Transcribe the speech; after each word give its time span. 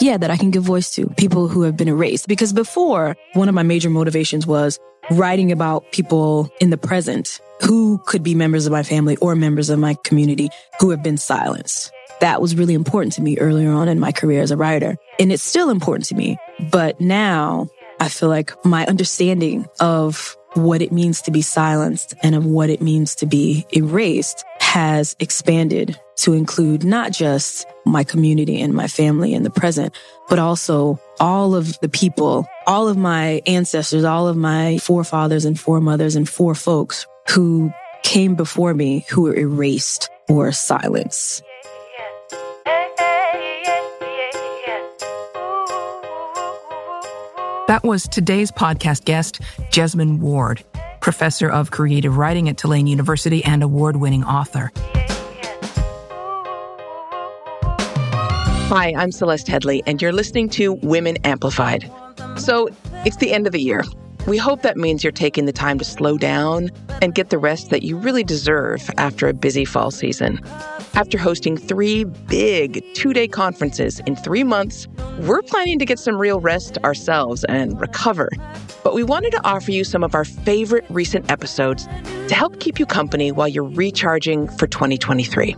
yeah, 0.00 0.16
that 0.16 0.30
I 0.30 0.36
can 0.36 0.50
give 0.50 0.62
voice 0.62 0.94
to 0.94 1.06
people 1.16 1.48
who 1.48 1.62
have 1.62 1.76
been 1.76 1.88
erased. 1.88 2.28
Because 2.28 2.52
before, 2.52 3.16
one 3.34 3.48
of 3.48 3.54
my 3.54 3.62
major 3.62 3.90
motivations 3.90 4.46
was 4.46 4.78
writing 5.10 5.52
about 5.52 5.90
people 5.92 6.50
in 6.60 6.70
the 6.70 6.78
present 6.78 7.40
who 7.60 7.98
could 8.06 8.22
be 8.22 8.34
members 8.34 8.66
of 8.66 8.72
my 8.72 8.82
family 8.82 9.16
or 9.18 9.36
members 9.36 9.70
of 9.70 9.78
my 9.78 9.94
community 10.04 10.48
who 10.80 10.90
have 10.90 11.02
been 11.02 11.16
silenced. 11.16 11.92
That 12.20 12.40
was 12.40 12.56
really 12.56 12.74
important 12.74 13.12
to 13.14 13.22
me 13.22 13.38
earlier 13.38 13.70
on 13.70 13.88
in 13.88 14.00
my 14.00 14.12
career 14.12 14.40
as 14.40 14.50
a 14.50 14.56
writer. 14.56 14.96
And 15.18 15.32
it's 15.32 15.42
still 15.42 15.70
important 15.70 16.06
to 16.06 16.14
me. 16.14 16.38
But 16.70 17.00
now 17.00 17.68
I 18.00 18.08
feel 18.08 18.28
like 18.28 18.52
my 18.64 18.86
understanding 18.86 19.66
of 19.80 20.36
what 20.54 20.80
it 20.80 20.92
means 20.92 21.20
to 21.22 21.30
be 21.30 21.42
silenced 21.42 22.14
and 22.22 22.34
of 22.34 22.46
what 22.46 22.70
it 22.70 22.80
means 22.80 23.16
to 23.16 23.26
be 23.26 23.66
erased 23.72 24.44
has 24.74 25.14
expanded 25.20 25.96
to 26.16 26.32
include 26.32 26.82
not 26.82 27.12
just 27.12 27.64
my 27.86 28.02
community 28.02 28.60
and 28.60 28.74
my 28.74 28.88
family 28.88 29.32
in 29.32 29.44
the 29.44 29.50
present, 29.50 29.94
but 30.28 30.40
also 30.40 30.98
all 31.20 31.54
of 31.54 31.78
the 31.78 31.88
people, 31.88 32.44
all 32.66 32.88
of 32.88 32.96
my 32.96 33.40
ancestors, 33.46 34.02
all 34.02 34.26
of 34.26 34.36
my 34.36 34.76
forefathers 34.78 35.44
and 35.44 35.60
foremothers 35.60 36.16
and 36.16 36.26
forefolks 36.26 37.06
who 37.30 37.72
came 38.02 38.34
before 38.34 38.74
me 38.74 39.06
who 39.08 39.22
were 39.22 39.36
erased 39.36 40.10
or 40.28 40.50
silenced. 40.50 41.44
That 47.68 47.82
was 47.84 48.08
today's 48.08 48.50
podcast 48.50 49.04
guest, 49.04 49.40
Jesmyn 49.70 50.18
Ward, 50.18 50.64
professor 51.04 51.50
of 51.50 51.70
creative 51.70 52.16
writing 52.16 52.48
at 52.48 52.56
Tulane 52.56 52.86
University 52.86 53.44
and 53.44 53.62
award 53.62 53.96
winning 53.96 54.24
author. 54.24 54.72
Hi, 58.70 58.94
I'm 58.96 59.12
Celeste 59.12 59.46
Headlee, 59.46 59.82
and 59.86 60.00
you're 60.00 60.12
listening 60.12 60.48
to 60.50 60.72
Women 60.72 61.18
Amplified. 61.18 61.92
So, 62.36 62.70
it's 63.04 63.18
the 63.18 63.34
end 63.34 63.46
of 63.46 63.52
the 63.52 63.60
year. 63.60 63.84
We 64.26 64.38
hope 64.38 64.62
that 64.62 64.78
means 64.78 65.04
you're 65.04 65.12
taking 65.12 65.44
the 65.44 65.52
time 65.52 65.78
to 65.78 65.84
slow 65.84 66.16
down 66.16 66.70
and 67.02 67.14
get 67.14 67.28
the 67.28 67.36
rest 67.36 67.68
that 67.68 67.82
you 67.82 67.98
really 67.98 68.24
deserve 68.24 68.90
after 68.96 69.28
a 69.28 69.34
busy 69.34 69.66
fall 69.66 69.90
season. 69.90 70.40
After 70.96 71.18
hosting 71.18 71.56
three 71.56 72.04
big 72.04 72.84
two 72.94 73.12
day 73.12 73.26
conferences 73.26 73.98
in 74.06 74.14
three 74.14 74.44
months, 74.44 74.86
we're 75.22 75.42
planning 75.42 75.80
to 75.80 75.84
get 75.84 75.98
some 75.98 76.16
real 76.16 76.38
rest 76.38 76.78
ourselves 76.84 77.42
and 77.44 77.80
recover. 77.80 78.28
But 78.84 78.94
we 78.94 79.02
wanted 79.02 79.32
to 79.32 79.44
offer 79.44 79.72
you 79.72 79.82
some 79.82 80.04
of 80.04 80.14
our 80.14 80.24
favorite 80.24 80.84
recent 80.90 81.28
episodes 81.32 81.86
to 82.28 82.34
help 82.34 82.60
keep 82.60 82.78
you 82.78 82.86
company 82.86 83.32
while 83.32 83.48
you're 83.48 83.64
recharging 83.64 84.46
for 84.56 84.68
2023. 84.68 85.56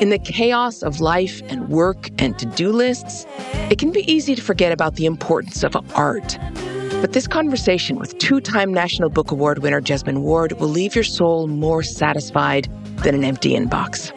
In 0.00 0.10
the 0.10 0.18
chaos 0.18 0.82
of 0.82 1.00
life 1.00 1.42
and 1.48 1.68
work 1.68 2.10
and 2.18 2.36
to 2.40 2.46
do 2.46 2.72
lists, 2.72 3.24
it 3.70 3.78
can 3.78 3.92
be 3.92 4.10
easy 4.12 4.34
to 4.34 4.42
forget 4.42 4.72
about 4.72 4.96
the 4.96 5.06
importance 5.06 5.62
of 5.62 5.76
art. 5.94 6.38
But 7.00 7.12
this 7.12 7.28
conversation 7.28 8.00
with 8.00 8.18
two 8.18 8.40
time 8.40 8.74
National 8.74 9.10
Book 9.10 9.30
Award 9.30 9.60
winner 9.60 9.80
Jesmyn 9.80 10.22
Ward 10.22 10.52
will 10.54 10.68
leave 10.68 10.96
your 10.96 11.04
soul 11.04 11.46
more 11.46 11.84
satisfied 11.84 12.68
than 13.04 13.14
an 13.14 13.22
empty 13.22 13.52
inbox. 13.52 14.12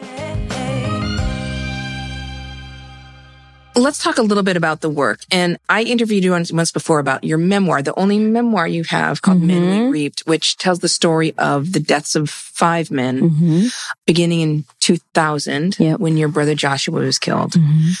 Let's 3.80 4.02
talk 4.02 4.18
a 4.18 4.22
little 4.22 4.42
bit 4.42 4.58
about 4.58 4.82
the 4.82 4.90
work. 4.90 5.20
And 5.30 5.58
I 5.68 5.82
interviewed 5.82 6.22
you 6.22 6.32
once 6.32 6.70
before 6.70 6.98
about 6.98 7.24
your 7.24 7.38
memoir, 7.38 7.80
the 7.80 7.98
only 7.98 8.18
memoir 8.18 8.68
you 8.68 8.84
have 8.84 9.22
called 9.22 9.38
mm-hmm. 9.38 9.46
Men 9.46 9.84
We 9.84 9.90
Reaped, 9.90 10.20
which 10.26 10.58
tells 10.58 10.80
the 10.80 10.88
story 10.88 11.32
of 11.38 11.72
the 11.72 11.80
deaths 11.80 12.14
of 12.14 12.28
five 12.28 12.90
men 12.90 13.30
mm-hmm. 13.30 13.66
beginning 14.06 14.40
in 14.40 14.64
2000 14.80 15.78
yep. 15.78 15.98
when 15.98 16.18
your 16.18 16.28
brother 16.28 16.54
Joshua 16.54 17.00
was 17.00 17.18
killed. 17.18 17.52
Mm-hmm. 17.52 17.92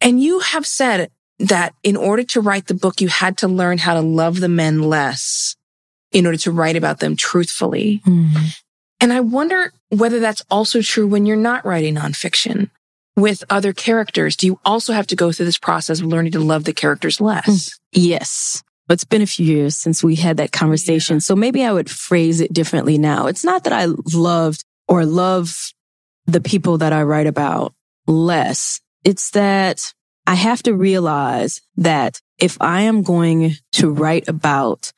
And 0.00 0.22
you 0.22 0.38
have 0.38 0.64
said 0.64 1.10
that 1.40 1.74
in 1.82 1.96
order 1.96 2.22
to 2.22 2.40
write 2.40 2.68
the 2.68 2.74
book, 2.74 3.00
you 3.00 3.08
had 3.08 3.38
to 3.38 3.48
learn 3.48 3.78
how 3.78 3.94
to 3.94 4.00
love 4.00 4.38
the 4.38 4.48
men 4.48 4.82
less 4.82 5.56
in 6.12 6.26
order 6.26 6.38
to 6.38 6.52
write 6.52 6.76
about 6.76 7.00
them 7.00 7.16
truthfully. 7.16 8.02
Mm-hmm. 8.06 8.44
And 9.00 9.12
I 9.12 9.20
wonder 9.20 9.72
whether 9.90 10.20
that's 10.20 10.44
also 10.48 10.80
true 10.80 11.08
when 11.08 11.26
you're 11.26 11.36
not 11.36 11.64
writing 11.64 11.96
nonfiction 11.96 12.70
with 13.18 13.44
other 13.50 13.72
characters, 13.72 14.36
do 14.36 14.46
you 14.46 14.60
also 14.64 14.92
have 14.92 15.06
to 15.08 15.16
go 15.16 15.32
through 15.32 15.46
this 15.46 15.58
process 15.58 16.00
of 16.00 16.06
learning 16.06 16.32
to 16.32 16.40
love 16.40 16.64
the 16.64 16.72
characters 16.72 17.20
less? 17.20 17.46
Mm. 17.46 17.78
Yes. 17.92 18.62
It's 18.88 19.04
been 19.04 19.22
a 19.22 19.26
few 19.26 19.44
years 19.44 19.76
since 19.76 20.02
we 20.02 20.14
had 20.14 20.38
that 20.38 20.52
conversation. 20.52 21.16
Yeah. 21.16 21.20
So 21.20 21.36
maybe 21.36 21.64
I 21.64 21.72
would 21.72 21.90
phrase 21.90 22.40
it 22.40 22.52
differently 22.52 22.96
now. 22.96 23.26
It's 23.26 23.44
not 23.44 23.64
that 23.64 23.72
I 23.72 23.86
loved 24.14 24.64
or 24.86 25.04
love 25.04 25.72
the 26.26 26.40
people 26.40 26.78
that 26.78 26.92
I 26.92 27.02
write 27.02 27.26
about 27.26 27.74
less. 28.06 28.80
It's 29.04 29.30
that 29.32 29.92
I 30.26 30.34
have 30.34 30.62
to 30.64 30.74
realize 30.74 31.60
that 31.76 32.20
if 32.38 32.56
I 32.60 32.82
am 32.82 33.02
going 33.02 33.52
to 33.72 33.90
write 33.90 34.28
about 34.28 34.92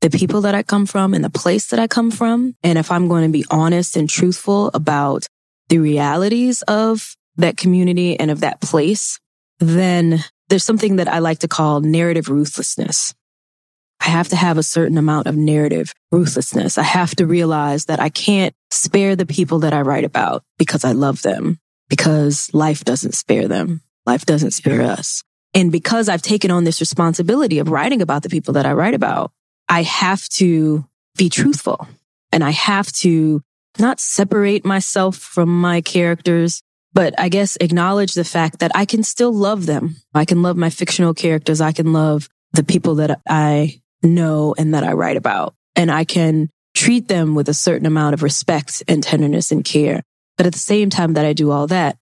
the 0.00 0.10
people 0.10 0.40
that 0.42 0.54
I 0.54 0.62
come 0.62 0.86
from 0.86 1.14
and 1.14 1.24
the 1.24 1.30
place 1.30 1.68
that 1.68 1.80
I 1.80 1.86
come 1.86 2.10
from, 2.10 2.54
and 2.62 2.78
if 2.78 2.90
I'm 2.90 3.08
going 3.08 3.24
to 3.24 3.32
be 3.32 3.44
honest 3.50 3.96
and 3.96 4.08
truthful 4.08 4.70
about 4.72 5.26
the 5.68 5.78
realities 5.78 6.62
of 6.62 7.16
that 7.38 7.56
community 7.56 8.18
and 8.18 8.30
of 8.30 8.40
that 8.40 8.60
place, 8.60 9.18
then 9.58 10.22
there's 10.48 10.64
something 10.64 10.96
that 10.96 11.08
I 11.08 11.18
like 11.18 11.40
to 11.40 11.48
call 11.48 11.80
narrative 11.80 12.28
ruthlessness. 12.28 13.14
I 14.00 14.10
have 14.10 14.28
to 14.28 14.36
have 14.36 14.58
a 14.58 14.62
certain 14.62 14.98
amount 14.98 15.26
of 15.26 15.36
narrative 15.36 15.92
ruthlessness. 16.12 16.78
I 16.78 16.82
have 16.82 17.16
to 17.16 17.26
realize 17.26 17.86
that 17.86 18.00
I 18.00 18.08
can't 18.08 18.54
spare 18.70 19.16
the 19.16 19.26
people 19.26 19.60
that 19.60 19.72
I 19.72 19.80
write 19.80 20.04
about 20.04 20.44
because 20.56 20.84
I 20.84 20.92
love 20.92 21.22
them, 21.22 21.58
because 21.88 22.50
life 22.54 22.84
doesn't 22.84 23.14
spare 23.14 23.48
them. 23.48 23.82
Life 24.06 24.24
doesn't 24.24 24.52
spare 24.52 24.82
us. 24.82 25.22
And 25.54 25.72
because 25.72 26.08
I've 26.08 26.22
taken 26.22 26.50
on 26.50 26.64
this 26.64 26.80
responsibility 26.80 27.58
of 27.58 27.70
writing 27.70 28.00
about 28.00 28.22
the 28.22 28.28
people 28.28 28.54
that 28.54 28.66
I 28.66 28.72
write 28.72 28.94
about, 28.94 29.32
I 29.68 29.82
have 29.82 30.26
to 30.30 30.86
be 31.16 31.28
truthful 31.28 31.88
and 32.32 32.44
I 32.44 32.50
have 32.50 32.92
to 32.92 33.42
not 33.78 34.00
separate 34.00 34.64
myself 34.64 35.16
from 35.16 35.60
my 35.60 35.80
characters, 35.80 36.62
but 36.98 37.14
I 37.16 37.28
guess 37.28 37.56
acknowledge 37.60 38.14
the 38.14 38.24
fact 38.24 38.58
that 38.58 38.72
I 38.74 38.84
can 38.84 39.04
still 39.04 39.32
love 39.32 39.66
them. 39.66 39.98
I 40.14 40.24
can 40.24 40.42
love 40.42 40.56
my 40.56 40.68
fictional 40.68 41.14
characters. 41.14 41.60
I 41.60 41.70
can 41.70 41.92
love 41.92 42.28
the 42.54 42.64
people 42.64 42.96
that 42.96 43.20
I 43.24 43.80
know 44.02 44.52
and 44.58 44.74
that 44.74 44.82
I 44.82 44.94
write 44.94 45.16
about. 45.16 45.54
And 45.76 45.92
I 45.92 46.02
can 46.02 46.50
treat 46.74 47.06
them 47.06 47.36
with 47.36 47.48
a 47.48 47.54
certain 47.54 47.86
amount 47.86 48.14
of 48.14 48.24
respect 48.24 48.82
and 48.88 49.00
tenderness 49.00 49.52
and 49.52 49.64
care. 49.64 50.02
But 50.36 50.46
at 50.46 50.54
the 50.54 50.58
same 50.58 50.90
time 50.90 51.12
that 51.12 51.24
I 51.24 51.34
do 51.34 51.52
all 51.52 51.68
that, 51.68 51.96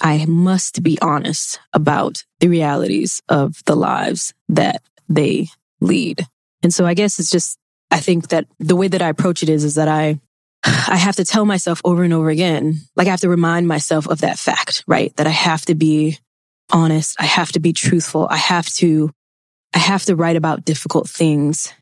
I 0.00 0.26
must 0.26 0.82
be 0.82 0.98
honest 1.00 1.60
about 1.72 2.24
the 2.40 2.48
realities 2.48 3.22
of 3.28 3.62
the 3.66 3.76
lives 3.76 4.34
that 4.48 4.82
they 5.08 5.46
lead. 5.80 6.26
And 6.64 6.74
so 6.74 6.86
I 6.86 6.94
guess 6.94 7.20
it's 7.20 7.30
just, 7.30 7.56
I 7.92 8.00
think 8.00 8.30
that 8.30 8.48
the 8.58 8.74
way 8.74 8.88
that 8.88 9.00
I 9.00 9.10
approach 9.10 9.44
it 9.44 9.48
is, 9.48 9.62
is 9.62 9.76
that 9.76 9.86
I 9.86 10.18
I 10.64 10.96
have 10.96 11.16
to 11.16 11.24
tell 11.24 11.44
myself 11.44 11.80
over 11.84 12.02
and 12.02 12.12
over 12.12 12.30
again, 12.30 12.80
like 12.96 13.06
I 13.06 13.10
have 13.10 13.20
to 13.20 13.28
remind 13.28 13.68
myself 13.68 14.06
of 14.06 14.20
that 14.20 14.38
fact, 14.38 14.84
right? 14.86 15.14
That 15.16 15.26
I 15.26 15.30
have 15.30 15.64
to 15.66 15.74
be 15.74 16.18
honest. 16.72 17.16
I 17.18 17.24
have 17.24 17.52
to 17.52 17.60
be 17.60 17.72
truthful. 17.72 18.28
I 18.30 18.36
have 18.36 18.68
to, 18.74 19.10
I 19.74 19.78
have 19.78 20.04
to 20.04 20.16
write 20.16 20.36
about 20.36 20.64
difficult 20.64 21.08
things 21.08 21.72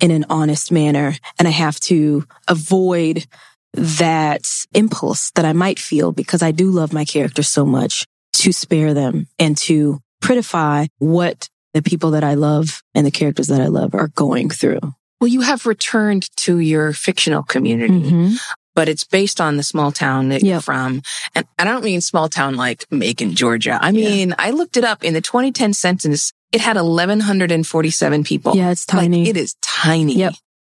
in 0.00 0.10
an 0.10 0.26
honest 0.28 0.72
manner. 0.72 1.14
And 1.38 1.46
I 1.48 1.52
have 1.52 1.78
to 1.80 2.26
avoid 2.48 3.26
that 3.74 4.46
impulse 4.72 5.30
that 5.32 5.44
I 5.44 5.52
might 5.52 5.78
feel 5.78 6.12
because 6.12 6.42
I 6.42 6.50
do 6.50 6.70
love 6.70 6.92
my 6.92 7.04
characters 7.04 7.48
so 7.48 7.64
much 7.64 8.06
to 8.34 8.52
spare 8.52 8.94
them 8.94 9.26
and 9.38 9.56
to 9.58 10.00
prettify 10.22 10.88
what 10.98 11.48
the 11.72 11.82
people 11.82 12.12
that 12.12 12.24
I 12.24 12.34
love 12.34 12.82
and 12.94 13.06
the 13.06 13.10
characters 13.10 13.48
that 13.48 13.60
I 13.60 13.66
love 13.66 13.94
are 13.94 14.08
going 14.08 14.50
through. 14.50 14.80
Well, 15.20 15.28
you 15.28 15.42
have 15.42 15.66
returned 15.66 16.28
to 16.38 16.58
your 16.58 16.92
fictional 16.92 17.42
community. 17.42 17.94
Mm-hmm. 17.94 18.34
But 18.74 18.88
it's 18.88 19.04
based 19.04 19.40
on 19.40 19.56
the 19.56 19.62
small 19.62 19.92
town 19.92 20.30
that 20.30 20.42
yep. 20.42 20.50
you're 20.50 20.60
from. 20.60 21.02
And, 21.36 21.46
I 21.60 21.62
don't 21.62 21.84
mean 21.84 22.00
small 22.00 22.28
town 22.28 22.56
like 22.56 22.84
Macon, 22.90 23.36
Georgia. 23.36 23.78
I 23.80 23.92
mean, 23.92 24.30
yeah. 24.30 24.34
I 24.36 24.50
looked 24.50 24.76
it 24.76 24.82
up 24.82 25.04
in 25.04 25.14
the 25.14 25.20
2010 25.20 25.74
census. 25.74 26.32
It 26.50 26.60
had 26.60 26.74
1,147 26.74 28.24
people. 28.24 28.56
Yeah, 28.56 28.72
it's 28.72 28.84
tiny. 28.84 29.20
Like, 29.20 29.28
it 29.28 29.36
is 29.36 29.54
tiny. 29.62 30.16
Yep. 30.16 30.34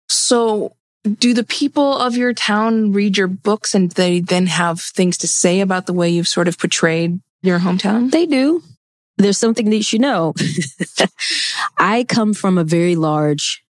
So 0.10 0.76
do 1.04 1.34
the 1.34 1.44
people 1.44 1.98
of 1.98 2.16
your 2.16 2.34
town 2.34 2.92
read 2.92 3.18
your 3.18 3.28
books 3.28 3.74
and 3.74 3.92
they 3.92 4.20
then 4.20 4.48
have 4.48 4.82
things 4.82 5.18
to 5.20 5.28
say 5.28 5.62
about 5.62 5.86
the 5.86 5.94
way 5.94 6.10
you've 6.10 6.28
sort 6.28 6.48
of 6.48 6.58
portrayed 6.58 7.20
your 7.42 7.60
hometown? 7.60 8.12
They 8.12 8.26
do. 8.26 8.64
There's 9.18 9.38
something 9.38 9.70
that 9.70 9.76
you 9.76 9.84
should 9.84 10.02
know. 10.02 10.34
I 11.78 12.04
come 12.04 12.34
from 12.34 12.58
a 12.58 12.64
very 12.64 12.96
large 12.96 13.64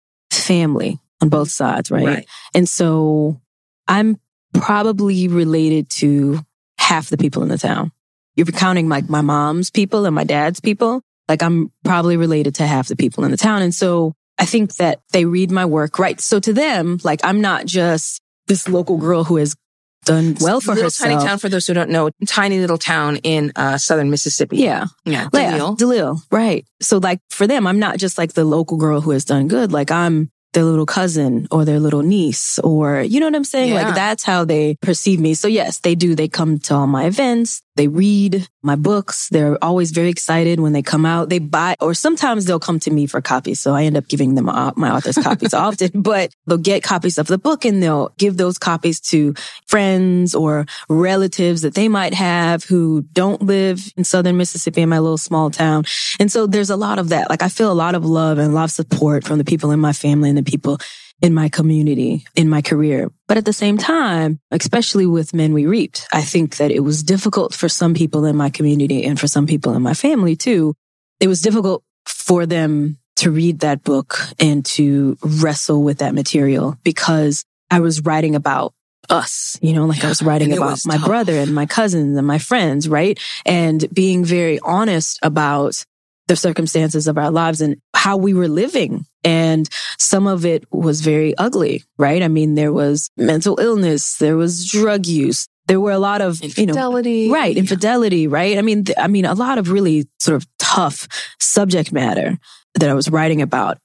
family 0.46 0.98
on 1.20 1.28
both 1.28 1.50
sides, 1.50 1.90
right? 1.90 2.06
right? 2.06 2.26
And 2.54 2.68
so 2.68 3.40
I'm 3.88 4.18
probably 4.54 5.28
related 5.28 5.90
to 5.90 6.40
half 6.78 7.08
the 7.08 7.16
people 7.16 7.42
in 7.42 7.48
the 7.48 7.58
town. 7.58 7.92
You're 8.36 8.46
counting 8.46 8.88
like 8.88 9.08
my 9.08 9.22
mom's 9.22 9.70
people 9.70 10.06
and 10.06 10.14
my 10.14 10.24
dad's 10.24 10.60
people. 10.60 11.02
Like 11.28 11.42
I'm 11.42 11.72
probably 11.84 12.16
related 12.16 12.56
to 12.56 12.66
half 12.66 12.88
the 12.88 12.96
people 12.96 13.24
in 13.24 13.30
the 13.30 13.36
town. 13.36 13.62
And 13.62 13.74
so 13.74 14.12
I 14.38 14.44
think 14.44 14.76
that 14.76 15.00
they 15.12 15.24
read 15.24 15.50
my 15.50 15.64
work, 15.64 15.98
right? 15.98 16.20
So 16.20 16.38
to 16.40 16.52
them, 16.52 16.98
like 17.02 17.20
I'm 17.24 17.40
not 17.40 17.66
just 17.66 18.20
this 18.46 18.68
local 18.68 18.98
girl 18.98 19.24
who 19.24 19.36
has 19.36 19.56
done 20.04 20.36
well 20.40 20.60
for 20.60 20.72
little 20.72 20.84
herself. 20.84 21.10
tiny 21.10 21.26
town, 21.26 21.38
for 21.38 21.48
those 21.48 21.66
who 21.66 21.74
don't 21.74 21.90
know, 21.90 22.10
tiny 22.26 22.60
little 22.60 22.78
town 22.78 23.16
in 23.24 23.52
uh, 23.56 23.76
southern 23.76 24.10
Mississippi. 24.10 24.58
Yeah. 24.58 24.86
Yeah. 25.04 25.28
Yeah, 25.32 25.58
Delisle. 25.58 25.76
Delisle, 25.76 26.22
right. 26.30 26.66
So 26.80 26.98
like 26.98 27.20
for 27.30 27.46
them, 27.46 27.66
I'm 27.66 27.78
not 27.78 27.98
just 27.98 28.16
like 28.18 28.34
the 28.34 28.44
local 28.44 28.76
girl 28.76 29.00
who 29.00 29.10
has 29.10 29.24
done 29.24 29.48
good. 29.48 29.72
Like 29.72 29.90
I'm 29.90 30.30
their 30.56 30.64
little 30.64 30.86
cousin 30.86 31.46
or 31.50 31.66
their 31.66 31.78
little 31.78 32.00
niece 32.00 32.58
or 32.60 33.02
you 33.02 33.20
know 33.20 33.26
what 33.26 33.36
I'm 33.36 33.44
saying? 33.44 33.74
Yeah. 33.74 33.82
Like 33.84 33.94
that's 33.94 34.24
how 34.24 34.46
they 34.46 34.76
perceive 34.80 35.20
me. 35.20 35.34
So 35.34 35.48
yes, 35.48 35.80
they 35.80 35.94
do. 35.94 36.14
They 36.14 36.28
come 36.28 36.58
to 36.60 36.74
all 36.74 36.86
my 36.86 37.04
events. 37.04 37.60
They 37.76 37.88
read 37.88 38.48
my 38.62 38.74
books. 38.74 39.28
They're 39.28 39.62
always 39.62 39.90
very 39.92 40.08
excited 40.08 40.60
when 40.60 40.72
they 40.72 40.82
come 40.82 41.06
out. 41.06 41.28
They 41.28 41.38
buy, 41.38 41.76
or 41.80 41.94
sometimes 41.94 42.46
they'll 42.46 42.58
come 42.58 42.80
to 42.80 42.90
me 42.90 43.06
for 43.06 43.20
copies. 43.20 43.60
So 43.60 43.74
I 43.74 43.84
end 43.84 43.96
up 43.96 44.08
giving 44.08 44.34
them 44.34 44.48
uh, 44.48 44.72
my 44.76 44.90
author's 44.90 45.16
copies 45.16 45.54
often, 45.54 46.02
but 46.02 46.32
they'll 46.46 46.58
get 46.58 46.82
copies 46.82 47.18
of 47.18 47.26
the 47.26 47.38
book 47.38 47.64
and 47.64 47.82
they'll 47.82 48.12
give 48.18 48.36
those 48.36 48.58
copies 48.58 49.00
to 49.00 49.34
friends 49.66 50.34
or 50.34 50.66
relatives 50.88 51.62
that 51.62 51.74
they 51.74 51.88
might 51.88 52.14
have 52.14 52.64
who 52.64 53.02
don't 53.12 53.42
live 53.42 53.92
in 53.96 54.04
Southern 54.04 54.36
Mississippi 54.36 54.82
in 54.82 54.88
my 54.88 54.98
little 54.98 55.18
small 55.18 55.50
town. 55.50 55.84
And 56.18 56.32
so 56.32 56.46
there's 56.46 56.70
a 56.70 56.76
lot 56.76 56.98
of 56.98 57.10
that. 57.10 57.30
Like 57.30 57.42
I 57.42 57.48
feel 57.48 57.70
a 57.70 57.74
lot 57.74 57.94
of 57.94 58.04
love 58.04 58.38
and 58.38 58.50
a 58.50 58.54
lot 58.54 58.64
of 58.64 58.70
support 58.70 59.24
from 59.24 59.38
the 59.38 59.44
people 59.44 59.70
in 59.70 59.80
my 59.80 59.92
family 59.92 60.28
and 60.28 60.38
the 60.38 60.42
people 60.42 60.78
in 61.22 61.34
my 61.34 61.48
community, 61.48 62.24
in 62.34 62.48
my 62.48 62.62
career. 62.62 63.10
But 63.26 63.38
at 63.38 63.44
the 63.44 63.52
same 63.52 63.78
time, 63.78 64.38
especially 64.50 65.06
with 65.06 65.34
Men 65.34 65.52
We 65.52 65.66
Reaped, 65.66 66.06
I 66.12 66.22
think 66.22 66.56
that 66.56 66.70
it 66.70 66.80
was 66.80 67.02
difficult 67.02 67.54
for 67.54 67.68
some 67.68 67.94
people 67.94 68.24
in 68.24 68.36
my 68.36 68.50
community 68.50 69.04
and 69.04 69.18
for 69.18 69.26
some 69.26 69.46
people 69.46 69.74
in 69.74 69.82
my 69.82 69.94
family 69.94 70.36
too. 70.36 70.74
It 71.20 71.28
was 71.28 71.40
difficult 71.40 71.82
for 72.04 72.46
them 72.46 72.98
to 73.16 73.30
read 73.30 73.60
that 73.60 73.82
book 73.82 74.18
and 74.38 74.64
to 74.64 75.16
wrestle 75.22 75.82
with 75.82 75.98
that 75.98 76.14
material 76.14 76.76
because 76.84 77.44
I 77.70 77.80
was 77.80 78.02
writing 78.02 78.34
about 78.34 78.74
us, 79.08 79.58
you 79.62 79.72
know, 79.72 79.86
like 79.86 80.04
I 80.04 80.08
was 80.08 80.22
writing 80.22 80.52
about 80.52 80.72
was 80.72 80.86
my 80.86 80.96
tough. 80.96 81.06
brother 81.06 81.36
and 81.36 81.54
my 81.54 81.66
cousins 81.66 82.16
and 82.16 82.26
my 82.26 82.38
friends, 82.38 82.88
right? 82.88 83.18
And 83.44 83.84
being 83.92 84.24
very 84.24 84.58
honest 84.60 85.18
about 85.22 85.84
the 86.28 86.36
circumstances 86.36 87.06
of 87.06 87.18
our 87.18 87.30
lives 87.30 87.60
and 87.60 87.76
how 87.94 88.16
we 88.16 88.34
were 88.34 88.48
living. 88.48 89.04
And 89.26 89.68
some 89.98 90.26
of 90.26 90.46
it 90.46 90.64
was 90.72 91.00
very 91.00 91.36
ugly, 91.36 91.82
right? 91.98 92.22
I 92.22 92.28
mean, 92.28 92.54
there 92.54 92.72
was 92.72 93.10
mental 93.16 93.58
illness, 93.60 94.16
there 94.18 94.36
was 94.36 94.70
drug 94.70 95.06
use, 95.06 95.48
there 95.66 95.80
were 95.80 95.90
a 95.90 95.98
lot 95.98 96.20
of, 96.20 96.40
you 96.42 96.66
know, 96.66 96.72
Infidelity. 96.72 97.28
right, 97.30 97.56
infidelity, 97.56 98.28
right? 98.28 98.56
I 98.56 98.62
mean, 98.62 98.84
th- 98.84 98.98
I 98.98 99.08
mean, 99.08 99.24
a 99.24 99.34
lot 99.34 99.58
of 99.58 99.70
really 99.70 100.06
sort 100.20 100.36
of 100.36 100.46
tough 100.58 101.08
subject 101.40 101.92
matter 101.92 102.38
that 102.74 102.88
I 102.88 102.94
was 102.94 103.10
writing 103.10 103.42
about. 103.42 103.78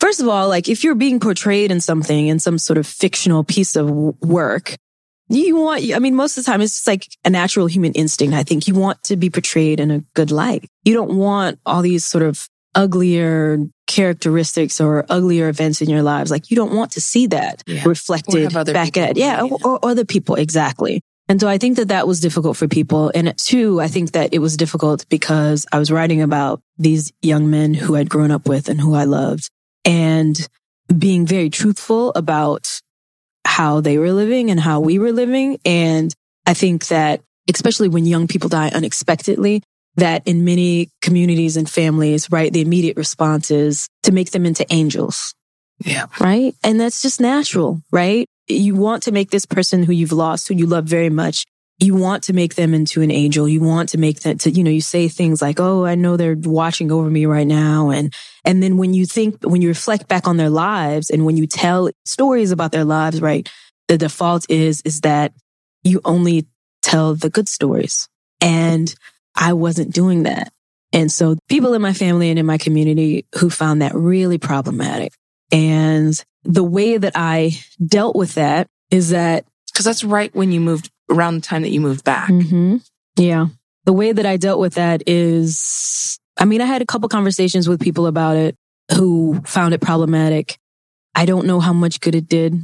First 0.00 0.20
of 0.20 0.28
all, 0.28 0.48
like 0.48 0.68
if 0.68 0.84
you're 0.84 0.94
being 0.94 1.18
portrayed 1.18 1.70
in 1.72 1.80
something 1.80 2.28
in 2.28 2.38
some 2.38 2.58
sort 2.58 2.78
of 2.78 2.86
fictional 2.86 3.42
piece 3.42 3.74
of 3.74 3.86
w- 3.88 4.14
work, 4.20 4.76
you 5.30 5.56
want, 5.56 5.82
I 5.94 5.98
mean, 5.98 6.14
most 6.14 6.36
of 6.36 6.44
the 6.44 6.50
time 6.50 6.60
it's 6.60 6.74
just 6.74 6.86
like 6.86 7.08
a 7.24 7.30
natural 7.30 7.66
human 7.66 7.92
instinct. 7.94 8.34
I 8.34 8.42
think 8.42 8.68
you 8.68 8.74
want 8.74 9.02
to 9.04 9.16
be 9.16 9.30
portrayed 9.30 9.80
in 9.80 9.90
a 9.90 10.00
good 10.14 10.30
light. 10.30 10.68
You 10.84 10.92
don't 10.94 11.16
want 11.16 11.58
all 11.64 11.80
these 11.82 12.04
sort 12.04 12.22
of 12.22 12.46
uglier 12.74 13.58
characteristics 13.86 14.80
or 14.80 15.04
uglier 15.08 15.48
events 15.48 15.82
in 15.82 15.88
your 15.90 16.02
lives. 16.02 16.30
Like 16.30 16.50
you 16.50 16.56
don't 16.56 16.74
want 16.74 16.92
to 16.92 17.00
see 17.00 17.26
that 17.28 17.62
Yeah. 17.66 17.82
Reflected 17.86 18.52
back 18.52 18.96
at, 18.96 19.16
yeah, 19.16 19.42
or, 19.42 19.58
or 19.64 19.78
other 19.82 20.04
people. 20.04 20.36
Exactly. 20.36 21.00
And 21.28 21.40
so 21.40 21.48
I 21.48 21.56
think 21.56 21.76
that 21.76 21.88
that 21.88 22.06
was 22.06 22.20
difficult 22.20 22.56
for 22.56 22.68
people. 22.68 23.10
And 23.14 23.36
two, 23.38 23.80
I 23.80 23.88
think 23.88 24.12
that 24.12 24.34
it 24.34 24.40
was 24.40 24.56
difficult 24.56 25.08
because 25.08 25.66
I 25.72 25.78
was 25.78 25.90
writing 25.90 26.20
about 26.20 26.60
these 26.76 27.12
young 27.22 27.50
men 27.50 27.72
who 27.72 27.96
I'd 27.96 28.10
grown 28.10 28.30
up 28.30 28.46
with 28.46 28.68
and 28.68 28.80
who 28.80 28.94
I 28.94 29.04
loved 29.04 29.48
and 29.86 30.36
being 30.96 31.24
very 31.26 31.48
truthful 31.48 32.12
about 32.14 32.80
how 33.46 33.80
they 33.80 33.96
were 33.96 34.12
living 34.12 34.50
and 34.50 34.60
how 34.60 34.80
we 34.80 34.98
were 34.98 35.12
living. 35.12 35.58
And 35.64 36.12
I 36.46 36.52
think 36.52 36.88
that 36.88 37.22
especially 37.52 37.88
when 37.88 38.06
young 38.06 38.26
people 38.26 38.48
die 38.48 38.68
unexpectedly, 38.68 39.62
that 39.96 40.22
in 40.26 40.44
many 40.44 40.90
communities 41.02 41.56
and 41.56 41.68
families, 41.68 42.30
right, 42.30 42.52
the 42.52 42.60
immediate 42.60 42.96
response 42.96 43.50
is 43.50 43.88
to 44.02 44.12
make 44.12 44.30
them 44.32 44.44
into 44.46 44.66
angels 44.72 45.34
Yeah. 45.84 46.06
right? 46.20 46.54
And 46.64 46.80
that's 46.80 47.02
just 47.02 47.20
natural, 47.20 47.80
right? 47.92 48.26
You 48.48 48.74
want 48.74 49.04
to 49.04 49.12
make 49.12 49.30
this 49.30 49.46
person 49.46 49.82
who 49.82 49.92
you've 49.92 50.12
lost, 50.12 50.48
who 50.48 50.54
you 50.54 50.66
love 50.66 50.84
very 50.84 51.10
much, 51.10 51.44
you 51.80 51.94
want 51.94 52.22
to 52.24 52.32
make 52.32 52.54
them 52.54 52.72
into 52.72 53.02
an 53.02 53.10
angel. 53.10 53.48
You 53.48 53.60
want 53.60 53.88
to 53.90 53.98
make 53.98 54.20
that 54.20 54.40
to, 54.40 54.50
you 54.50 54.62
know, 54.62 54.70
you 54.70 54.80
say 54.80 55.08
things 55.08 55.42
like, 55.42 55.58
Oh, 55.58 55.84
I 55.84 55.96
know 55.96 56.16
they're 56.16 56.36
watching 56.38 56.92
over 56.92 57.10
me 57.10 57.26
right 57.26 57.46
now. 57.46 57.90
And, 57.90 58.14
and 58.44 58.62
then 58.62 58.76
when 58.76 58.94
you 58.94 59.06
think, 59.06 59.42
when 59.42 59.60
you 59.60 59.68
reflect 59.68 60.06
back 60.06 60.28
on 60.28 60.36
their 60.36 60.50
lives 60.50 61.10
and 61.10 61.24
when 61.24 61.36
you 61.36 61.46
tell 61.48 61.90
stories 62.04 62.52
about 62.52 62.70
their 62.70 62.84
lives, 62.84 63.20
right? 63.20 63.48
The 63.88 63.98
default 63.98 64.46
is, 64.48 64.82
is 64.84 65.00
that 65.00 65.32
you 65.82 66.00
only 66.04 66.46
tell 66.82 67.14
the 67.16 67.28
good 67.30 67.48
stories. 67.48 68.08
And 68.40 68.94
I 69.36 69.52
wasn't 69.52 69.92
doing 69.92 70.24
that. 70.24 70.52
And 70.92 71.10
so 71.10 71.36
people 71.48 71.74
in 71.74 71.82
my 71.82 71.92
family 71.92 72.30
and 72.30 72.38
in 72.38 72.46
my 72.46 72.58
community 72.58 73.26
who 73.36 73.50
found 73.50 73.82
that 73.82 73.94
really 73.94 74.38
problematic. 74.38 75.12
And 75.50 76.14
the 76.44 76.62
way 76.64 76.96
that 76.96 77.12
I 77.16 77.52
dealt 77.84 78.14
with 78.16 78.34
that 78.34 78.68
is 78.90 79.10
that, 79.10 79.44
Because 79.72 79.84
that's 79.84 80.04
right 80.04 80.32
when 80.34 80.52
you 80.52 80.60
moved 80.60 80.90
around 81.10 81.34
the 81.34 81.40
time 81.40 81.62
that 81.62 81.70
you 81.70 81.80
moved 81.80 82.04
back. 82.04 82.30
Mhm. 82.30 82.80
yeah, 83.16 83.46
the 83.84 83.92
way 83.92 84.12
that 84.12 84.24
I 84.24 84.36
dealt 84.36 84.60
with 84.60 84.74
that 84.74 85.02
is, 85.06 86.18
I 86.38 86.44
mean, 86.44 86.60
I 86.60 86.66
had 86.66 86.80
a 86.80 86.86
couple 86.86 87.08
conversations 87.08 87.68
with 87.68 87.80
people 87.80 88.06
about 88.06 88.36
it 88.36 88.54
who 88.92 89.40
found 89.44 89.74
it 89.74 89.80
problematic. 89.80 90.58
I 91.14 91.26
don't 91.26 91.46
know 91.46 91.60
how 91.60 91.72
much 91.72 92.00
good 92.00 92.14
it 92.14 92.28
did. 92.28 92.54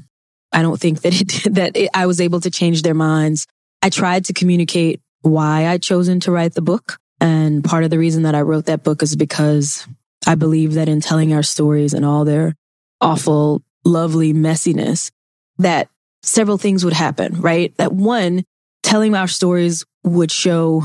I 0.52 0.62
don't 0.62 0.80
think 0.80 1.02
that 1.02 1.20
it 1.20 1.26
did, 1.42 1.54
that 1.56 1.76
it, 1.76 1.90
I 1.94 2.06
was 2.06 2.20
able 2.20 2.40
to 2.40 2.50
change 2.50 2.82
their 2.82 2.94
minds. 2.94 3.46
I 3.82 3.90
tried 3.90 4.26
to 4.26 4.32
communicate 4.32 5.00
why 5.22 5.66
I'd 5.66 5.82
chosen 5.82 6.20
to 6.20 6.32
write 6.32 6.54
the 6.54 6.62
book. 6.62 6.98
And 7.20 7.62
part 7.62 7.84
of 7.84 7.90
the 7.90 7.98
reason 7.98 8.22
that 8.22 8.34
I 8.34 8.40
wrote 8.40 8.66
that 8.66 8.82
book 8.82 9.02
is 9.02 9.16
because 9.16 9.86
I 10.26 10.34
believe 10.34 10.74
that 10.74 10.88
in 10.88 11.00
telling 11.00 11.32
our 11.32 11.42
stories 11.42 11.94
and 11.94 12.04
all 12.04 12.24
their 12.24 12.54
awful, 13.00 13.62
lovely 13.84 14.32
messiness, 14.32 15.10
that 15.58 15.88
several 16.22 16.58
things 16.58 16.84
would 16.84 16.94
happen, 16.94 17.40
right? 17.40 17.76
That 17.76 17.92
one, 17.92 18.44
telling 18.82 19.14
our 19.14 19.28
stories 19.28 19.84
would 20.04 20.30
show 20.30 20.84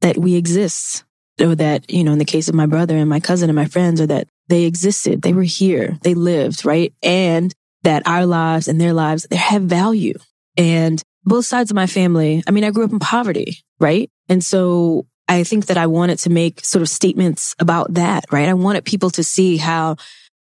that 0.00 0.18
we 0.18 0.34
exist 0.34 1.04
or 1.40 1.54
that, 1.54 1.90
you 1.90 2.04
know, 2.04 2.12
in 2.12 2.18
the 2.18 2.24
case 2.24 2.48
of 2.48 2.54
my 2.54 2.66
brother 2.66 2.96
and 2.96 3.08
my 3.08 3.20
cousin 3.20 3.48
and 3.48 3.56
my 3.56 3.64
friends, 3.64 4.00
or 4.00 4.06
that 4.06 4.28
they 4.48 4.64
existed, 4.64 5.22
they 5.22 5.32
were 5.32 5.42
here, 5.42 5.98
they 6.02 6.14
lived, 6.14 6.64
right? 6.64 6.92
And 7.02 7.54
that 7.82 8.06
our 8.06 8.26
lives 8.26 8.68
and 8.68 8.80
their 8.80 8.92
lives, 8.92 9.26
they 9.30 9.36
have 9.36 9.62
value. 9.62 10.18
And 10.56 11.02
both 11.24 11.44
sides 11.46 11.70
of 11.70 11.74
my 11.74 11.86
family, 11.86 12.42
I 12.46 12.50
mean, 12.50 12.64
I 12.64 12.70
grew 12.70 12.84
up 12.84 12.92
in 12.92 12.98
poverty, 12.98 13.58
right? 13.78 14.10
And 14.28 14.44
so 14.44 15.06
I 15.28 15.44
think 15.44 15.66
that 15.66 15.76
I 15.76 15.86
wanted 15.86 16.18
to 16.20 16.30
make 16.30 16.64
sort 16.64 16.82
of 16.82 16.88
statements 16.88 17.54
about 17.58 17.94
that, 17.94 18.24
right? 18.32 18.48
I 18.48 18.54
wanted 18.54 18.84
people 18.84 19.10
to 19.10 19.24
see 19.24 19.56
how 19.56 19.96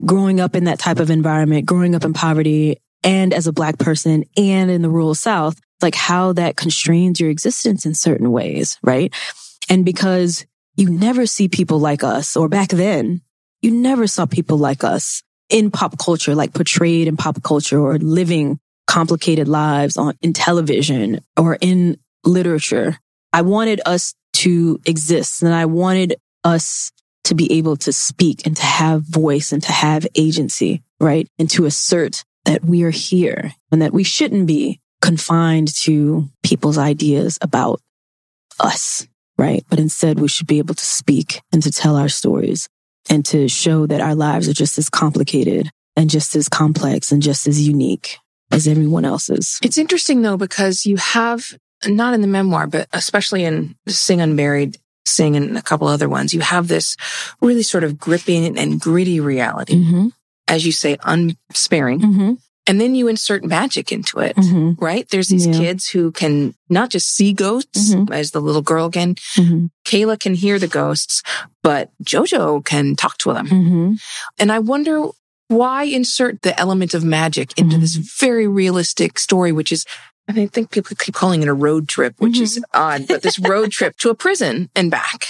growing 0.05 0.41
up 0.41 0.55
in 0.55 0.65
that 0.65 0.79
type 0.79 0.99
of 0.99 1.11
environment, 1.11 1.67
growing 1.67 1.95
up 1.95 2.05
in 2.05 2.13
poverty 2.13 2.77
and 3.03 3.33
as 3.33 3.47
a 3.47 3.53
black 3.53 3.79
person 3.79 4.25
and 4.37 4.71
in 4.71 4.83
the 4.83 4.91
rural 4.91 5.15
South, 5.15 5.59
like 5.81 5.95
how 5.95 6.33
that 6.33 6.57
constrains 6.57 7.21
your 7.21 7.31
existence 7.31 7.87
in 7.87 7.95
certain 7.95 8.33
ways, 8.33 8.79
right? 8.83 9.15
And 9.69 9.85
because 9.85 10.47
you 10.77 10.91
never 10.91 11.27
see 11.27 11.49
people 11.49 11.79
like 11.79 12.03
us, 12.03 12.37
or 12.37 12.49
back 12.49 12.69
then, 12.69 13.21
you 13.63 13.71
never 13.71 14.07
saw 14.07 14.27
people 14.27 14.59
like 14.59 14.85
us 14.85 15.23
in 15.49 15.71
pop 15.71 15.99
culture, 15.99 16.35
like 16.35 16.53
portrayed 16.53 17.07
in 17.07 17.17
pop 17.17 17.43
culture 17.43 17.79
or 17.79 17.99
living 17.99 18.59
complicated 18.87 19.49
lives 19.49 19.97
on 19.97 20.15
in 20.23 20.33
television 20.33 21.21
or 21.37 21.59
in 21.61 21.99
literature. 22.25 22.99
I 23.33 23.43
wanted 23.43 23.81
us 23.87 24.15
to 24.35 24.81
exist 24.87 25.43
and 25.43 25.55
I 25.55 25.67
wanted 25.67 26.17
us 26.45 26.93
to 27.25 27.35
be 27.35 27.51
able 27.55 27.77
to 27.79 27.93
speak 27.93 28.47
and 28.47 28.57
to 28.57 28.63
have 28.63 29.03
voice 29.03 29.53
and 29.53 29.63
to 29.63 29.73
have 29.73 30.07
agency, 30.15 30.83
right? 31.01 31.27
And 31.39 31.49
to 31.51 31.65
assert 31.65 32.25
that 32.45 32.65
we 32.65 32.83
are 32.83 32.91
here 32.91 33.53
and 33.73 33.81
that 33.81 33.95
we 33.95 34.05
shouldn't 34.05 34.47
be 34.47 34.81
confined 35.01 35.75
to 35.75 36.29
people's 36.43 36.79
ideas 36.79 37.39
about 37.41 37.81
us, 38.61 39.07
right? 39.39 39.65
But 39.69 39.81
instead 39.81 40.21
we 40.21 40.29
should 40.29 40.47
be 40.47 40.59
able 40.59 40.75
to 40.75 40.85
speak 40.85 41.41
and 41.53 41.63
to 41.63 41.71
tell 41.71 41.97
our 41.97 42.09
stories 42.09 42.69
and 43.09 43.25
to 43.27 43.49
show 43.49 43.87
that 43.87 44.01
our 44.01 44.15
lives 44.15 44.49
are 44.49 44.55
just 44.55 44.79
as 44.79 44.91
complicated 44.91 45.71
and 45.97 46.11
just 46.11 46.37
as 46.37 46.49
complex 46.49 47.13
and 47.13 47.23
just 47.23 47.47
as 47.47 47.67
unique 47.67 48.19
as 48.55 48.67
everyone 48.69 49.05
else's. 49.05 49.59
It's 49.63 49.79
interesting 49.79 50.23
though, 50.23 50.37
because 50.37 50.87
you 50.87 50.97
have, 50.97 51.53
not 51.87 52.15
in 52.15 52.21
the 52.23 52.27
memoir, 52.27 52.67
but 52.67 52.89
especially 52.93 53.45
in 53.45 53.75
Sing 53.89 54.21
Unburied, 54.21 54.79
Sing 55.07 55.37
and 55.37 55.59
a 55.59 55.63
couple 55.63 55.87
other 55.89 56.09
ones, 56.09 56.33
you 56.33 56.41
have 56.41 56.67
this 56.69 56.97
really 57.43 57.63
sort 57.63 57.85
of 57.85 57.99
gripping 57.99 58.57
and 58.59 58.81
gritty 58.81 59.21
reality, 59.21 59.75
Mm-hmm. 59.75 60.09
as 60.49 60.65
you 60.65 60.73
say, 60.73 60.97
unsparing. 61.05 62.01
Mm-hmm. 62.01 62.33
And 62.67 62.81
then 62.81 62.95
you 62.95 63.09
insert 63.09 63.45
magic 63.45 63.93
into 63.93 64.21
it, 64.21 64.35
Mm-hmm. 64.37 64.83
right? 64.83 65.07
There's 65.11 65.29
these 65.29 65.47
Yeah. 65.47 65.53
kids 65.59 65.87
who 65.91 66.11
can 66.13 66.55
not 66.71 66.89
just 66.89 67.11
see 67.15 67.35
ghosts, 67.35 67.93
Mhm. 67.95 68.11
as 68.11 68.31
the 68.31 68.41
little 68.41 68.63
girl 68.63 68.89
can. 68.89 69.17
Mm-hmm. 69.37 69.67
Kayla 69.85 70.19
can 70.19 70.35
hear 70.35 70.59
the 70.59 70.67
ghosts, 70.69 71.23
but 71.63 71.91
Jojo 72.03 72.65
can 72.65 72.97
talk 72.97 73.19
to 73.19 73.35
them. 73.35 73.49
Mm-hmm. 73.49 73.95
And 74.39 74.51
I 74.51 74.61
wonder 74.61 75.09
why 75.49 75.85
insert 75.85 76.43
the 76.43 76.59
element 76.59 76.95
of 76.95 77.05
magic 77.05 77.53
into 77.59 77.77
Mhm. 77.77 77.81
this 77.81 77.95
very 77.95 78.47
realistic 78.47 79.19
story, 79.19 79.53
which 79.53 79.73
is 79.73 79.85
I 80.27 80.33
mean, 80.33 80.45
I 80.45 80.49
think 80.49 80.71
people 80.71 80.97
keep 80.99 81.15
calling 81.15 81.43
it 81.43 81.49
a 81.49 81.55
road 81.55 81.87
trip, 81.87 82.15
which 82.19 82.37
mm-hmm. 82.37 82.45
is 82.45 82.65
odd, 82.73 83.07
but 83.07 83.21
this 83.21 83.39
road 83.39 83.71
trip 83.71 83.95
to 83.99 84.09
a 84.09 84.15
prison 84.15 84.71
and 84.75 84.91
back. 84.91 85.27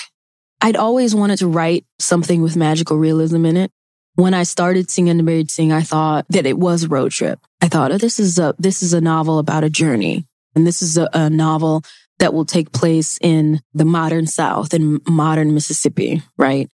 I'd 0.61 0.77
always 0.77 1.17
wanted 1.17 1.39
to 1.41 1.49
write 1.49 1.85
something 1.99 2.43
with 2.43 2.55
magical 2.57 2.97
realism 2.97 3.45
in 3.45 3.57
it. 3.57 3.73
When 4.15 4.35
I 4.35 4.45
started 4.45 4.91
Sing 4.91 5.09
Unburied 5.09 5.51
Sing, 5.51 5.73
I 5.73 5.83
thought 5.83 6.27
that 6.29 6.47
it 6.47 6.57
was 6.59 6.85
a 6.85 6.89
road 6.89 7.11
trip. 7.11 7.41
I 7.61 7.69
thought, 7.69 7.91
oh, 7.91 7.99
this 7.99 8.21
is 8.21 8.39
a, 8.39 8.55
this 8.57 8.83
is 8.85 8.93
a 8.93 9.01
novel 9.01 9.41
about 9.41 9.65
a 9.65 9.71
journey. 9.71 10.27
And 10.55 10.65
this 10.65 10.81
is 10.81 10.97
a, 10.97 11.09
a 11.13 11.29
novel 11.29 11.83
that 12.21 12.33
will 12.33 12.45
take 12.45 12.71
place 12.71 13.19
in 13.21 13.61
the 13.75 13.85
modern 13.85 14.29
South 14.29 14.73
in 14.73 15.01
modern 15.09 15.53
Mississippi, 15.53 16.23
right? 16.39 16.71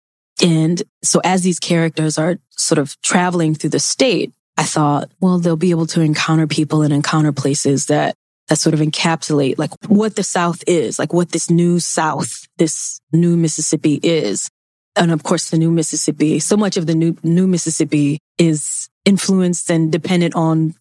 And 0.42 0.82
so 1.02 1.20
as 1.24 1.42
these 1.42 1.58
characters 1.58 2.18
are 2.18 2.38
sort 2.50 2.78
of 2.78 3.00
traveling 3.02 3.54
through 3.54 3.70
the 3.70 3.80
state, 3.80 4.32
I 4.56 4.64
thought, 4.64 5.10
well, 5.20 5.38
they'll 5.38 5.56
be 5.56 5.70
able 5.70 5.86
to 5.88 6.00
encounter 6.00 6.46
people 6.46 6.82
and 6.82 6.92
encounter 6.92 7.32
places 7.32 7.86
that 7.86 8.14
that 8.48 8.56
sort 8.56 8.74
of 8.74 8.80
encapsulate 8.80 9.58
like 9.58 9.70
what 9.88 10.14
the 10.14 10.22
South 10.22 10.62
is, 10.66 10.98
like 10.98 11.12
what 11.12 11.30
this 11.30 11.50
new 11.50 11.80
South, 11.80 12.46
this 12.58 13.00
new 13.12 13.36
Mississippi 13.36 13.98
is. 14.02 14.48
And 14.94 15.10
of 15.10 15.22
course, 15.22 15.50
the 15.50 15.58
new 15.58 15.70
Mississippi, 15.70 16.38
so 16.38 16.56
much 16.56 16.76
of 16.76 16.86
the 16.86 16.94
new, 16.94 17.16
new 17.22 17.46
Mississippi 17.46 18.18
is 18.38 18.88
influenced 19.04 19.70
and 19.70 19.90
dependent 19.90 20.34
on 20.34 20.74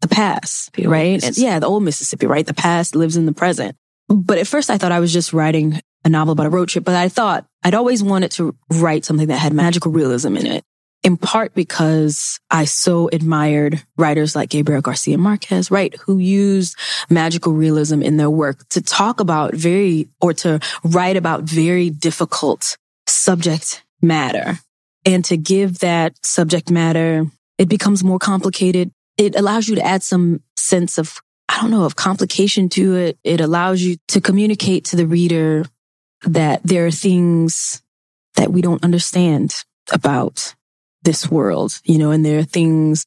the 0.00 0.08
past, 0.08 0.72
the 0.74 0.86
right? 0.86 1.22
And 1.22 1.36
yeah, 1.36 1.58
the 1.58 1.66
old 1.66 1.82
Mississippi, 1.82 2.26
right? 2.26 2.46
The 2.46 2.54
past 2.54 2.94
lives 2.94 3.16
in 3.16 3.26
the 3.26 3.32
present. 3.32 3.76
But 4.08 4.38
at 4.38 4.46
first 4.46 4.70
I 4.70 4.78
thought 4.78 4.92
I 4.92 5.00
was 5.00 5.12
just 5.12 5.32
writing 5.32 5.80
a 6.04 6.08
novel 6.08 6.32
about 6.32 6.46
a 6.46 6.50
road 6.50 6.68
trip, 6.68 6.84
but 6.84 6.94
I 6.94 7.08
thought 7.08 7.46
I'd 7.68 7.74
always 7.74 8.02
wanted 8.02 8.30
to 8.32 8.56
write 8.72 9.04
something 9.04 9.28
that 9.28 9.36
had 9.36 9.52
magical 9.52 9.92
realism 9.92 10.38
in 10.38 10.46
it 10.46 10.64
in 11.02 11.18
part 11.18 11.52
because 11.52 12.40
I 12.50 12.64
so 12.64 13.10
admired 13.12 13.82
writers 13.98 14.34
like 14.34 14.48
Gabriel 14.48 14.80
Garcia 14.80 15.18
Marquez, 15.18 15.70
right? 15.70 15.94
Who 16.06 16.16
used 16.16 16.76
magical 17.10 17.52
realism 17.52 18.00
in 18.00 18.16
their 18.16 18.30
work 18.30 18.66
to 18.70 18.80
talk 18.80 19.20
about 19.20 19.52
very, 19.52 20.08
or 20.18 20.32
to 20.32 20.60
write 20.82 21.18
about 21.18 21.42
very 21.42 21.90
difficult 21.90 22.78
subject 23.06 23.84
matter 24.00 24.58
and 25.04 25.22
to 25.26 25.36
give 25.36 25.80
that 25.80 26.14
subject 26.24 26.70
matter, 26.70 27.26
it 27.58 27.68
becomes 27.68 28.02
more 28.02 28.18
complicated. 28.18 28.92
It 29.18 29.36
allows 29.36 29.68
you 29.68 29.74
to 29.74 29.84
add 29.84 30.02
some 30.02 30.40
sense 30.56 30.96
of, 30.96 31.20
I 31.50 31.60
don't 31.60 31.70
know, 31.70 31.84
of 31.84 31.96
complication 31.96 32.70
to 32.70 32.94
it. 32.96 33.18
It 33.24 33.42
allows 33.42 33.82
you 33.82 33.98
to 34.08 34.22
communicate 34.22 34.86
to 34.86 34.96
the 34.96 35.06
reader 35.06 35.66
that 36.24 36.60
there 36.64 36.86
are 36.86 36.90
things 36.90 37.82
that 38.36 38.52
we 38.52 38.62
don't 38.62 38.84
understand 38.84 39.54
about 39.92 40.54
this 41.02 41.30
world, 41.30 41.80
you 41.84 41.98
know, 41.98 42.10
and 42.10 42.24
there 42.24 42.38
are 42.38 42.44
things 42.44 43.04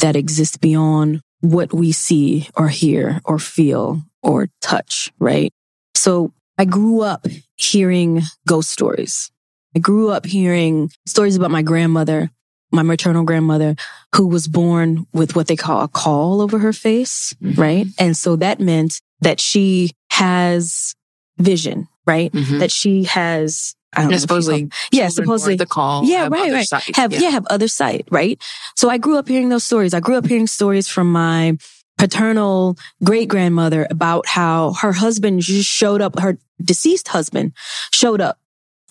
that 0.00 0.16
exist 0.16 0.60
beyond 0.60 1.20
what 1.40 1.72
we 1.72 1.92
see 1.92 2.48
or 2.56 2.68
hear 2.68 3.20
or 3.24 3.38
feel 3.38 4.02
or 4.22 4.48
touch, 4.60 5.12
right? 5.18 5.52
So 5.94 6.32
I 6.58 6.64
grew 6.64 7.02
up 7.02 7.26
hearing 7.56 8.22
ghost 8.46 8.70
stories. 8.70 9.30
I 9.76 9.80
grew 9.80 10.10
up 10.10 10.24
hearing 10.24 10.90
stories 11.06 11.36
about 11.36 11.50
my 11.50 11.62
grandmother, 11.62 12.30
my 12.70 12.82
maternal 12.82 13.24
grandmother, 13.24 13.74
who 14.14 14.26
was 14.26 14.48
born 14.48 15.06
with 15.12 15.36
what 15.36 15.48
they 15.48 15.56
call 15.56 15.82
a 15.82 15.88
caul 15.88 16.40
over 16.40 16.58
her 16.60 16.72
face, 16.72 17.34
mm-hmm. 17.42 17.60
right? 17.60 17.86
And 17.98 18.16
so 18.16 18.36
that 18.36 18.60
meant 18.60 19.00
that 19.20 19.40
she 19.40 19.90
has 20.10 20.94
vision, 21.38 21.88
right? 22.06 22.32
Mm-hmm. 22.32 22.58
That 22.58 22.70
she 22.70 23.04
has 23.04 23.74
I 23.96 24.02
don't 24.02 24.10
know. 24.10 24.16
Supposedly, 24.16 24.70
yeah, 24.90 25.08
supposedly 25.08 25.56
the 25.56 25.66
caul. 25.66 26.04
Yeah, 26.04 26.28
right, 26.28 26.52
right. 26.52 26.66
Sight. 26.66 26.96
Have 26.96 27.12
yeah. 27.12 27.20
yeah, 27.20 27.30
have 27.30 27.46
other 27.46 27.68
sight, 27.68 28.08
right? 28.10 28.42
So 28.76 28.90
I 28.90 28.98
grew 28.98 29.18
up 29.18 29.28
hearing 29.28 29.48
those 29.48 29.64
stories. 29.64 29.94
I 29.94 30.00
grew 30.00 30.16
up 30.16 30.26
hearing 30.26 30.46
stories 30.46 30.88
from 30.88 31.12
my 31.12 31.56
paternal 31.96 32.76
great 33.04 33.28
grandmother 33.28 33.86
about 33.90 34.26
how 34.26 34.72
her 34.74 34.92
husband 34.92 35.40
just 35.40 35.68
showed 35.68 36.02
up. 36.02 36.18
Her 36.18 36.38
deceased 36.62 37.08
husband 37.08 37.52
showed 37.92 38.20
up 38.20 38.38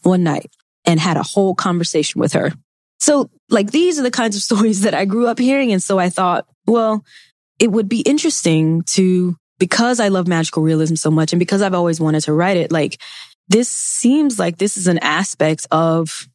one 0.03 0.24
night 0.24 0.51
and 0.86 1.00
had 1.00 1.17
a 1.17 1.24
whole 1.24 1.55
conversation 1.55 2.20
with 2.20 2.34
her. 2.34 2.51
So, 3.00 3.29
like, 3.50 3.72
these 3.72 4.00
are 4.00 4.03
the 4.03 4.12
kinds 4.12 4.36
of 4.36 4.41
stories 4.50 4.82
that 4.82 4.93
I 4.93 5.05
grew 5.05 5.27
up 5.27 5.39
hearing, 5.39 5.72
and 5.72 5.84
so 5.84 6.00
I 6.00 6.10
thought, 6.10 6.48
well, 6.65 7.03
it 7.60 7.72
would 7.72 7.89
be 7.89 8.01
interesting 8.01 8.84
to 8.84 9.36
because 9.63 10.01
I 10.01 10.10
love 10.10 10.27
magical 10.27 10.62
realism 10.62 10.96
so 10.96 11.10
much, 11.10 11.32
and 11.32 11.39
because 11.39 11.62
I've 11.62 11.74
always 11.74 11.98
wanted 11.98 12.20
to 12.24 12.34
write 12.34 12.58
it, 12.58 12.70
like 12.70 13.01
this 13.48 13.70
seems 13.70 14.38
like 14.38 14.58
this 14.58 14.75
is 14.75 14.88
an 14.88 14.98
aspect 14.98 15.65
of 15.72 16.27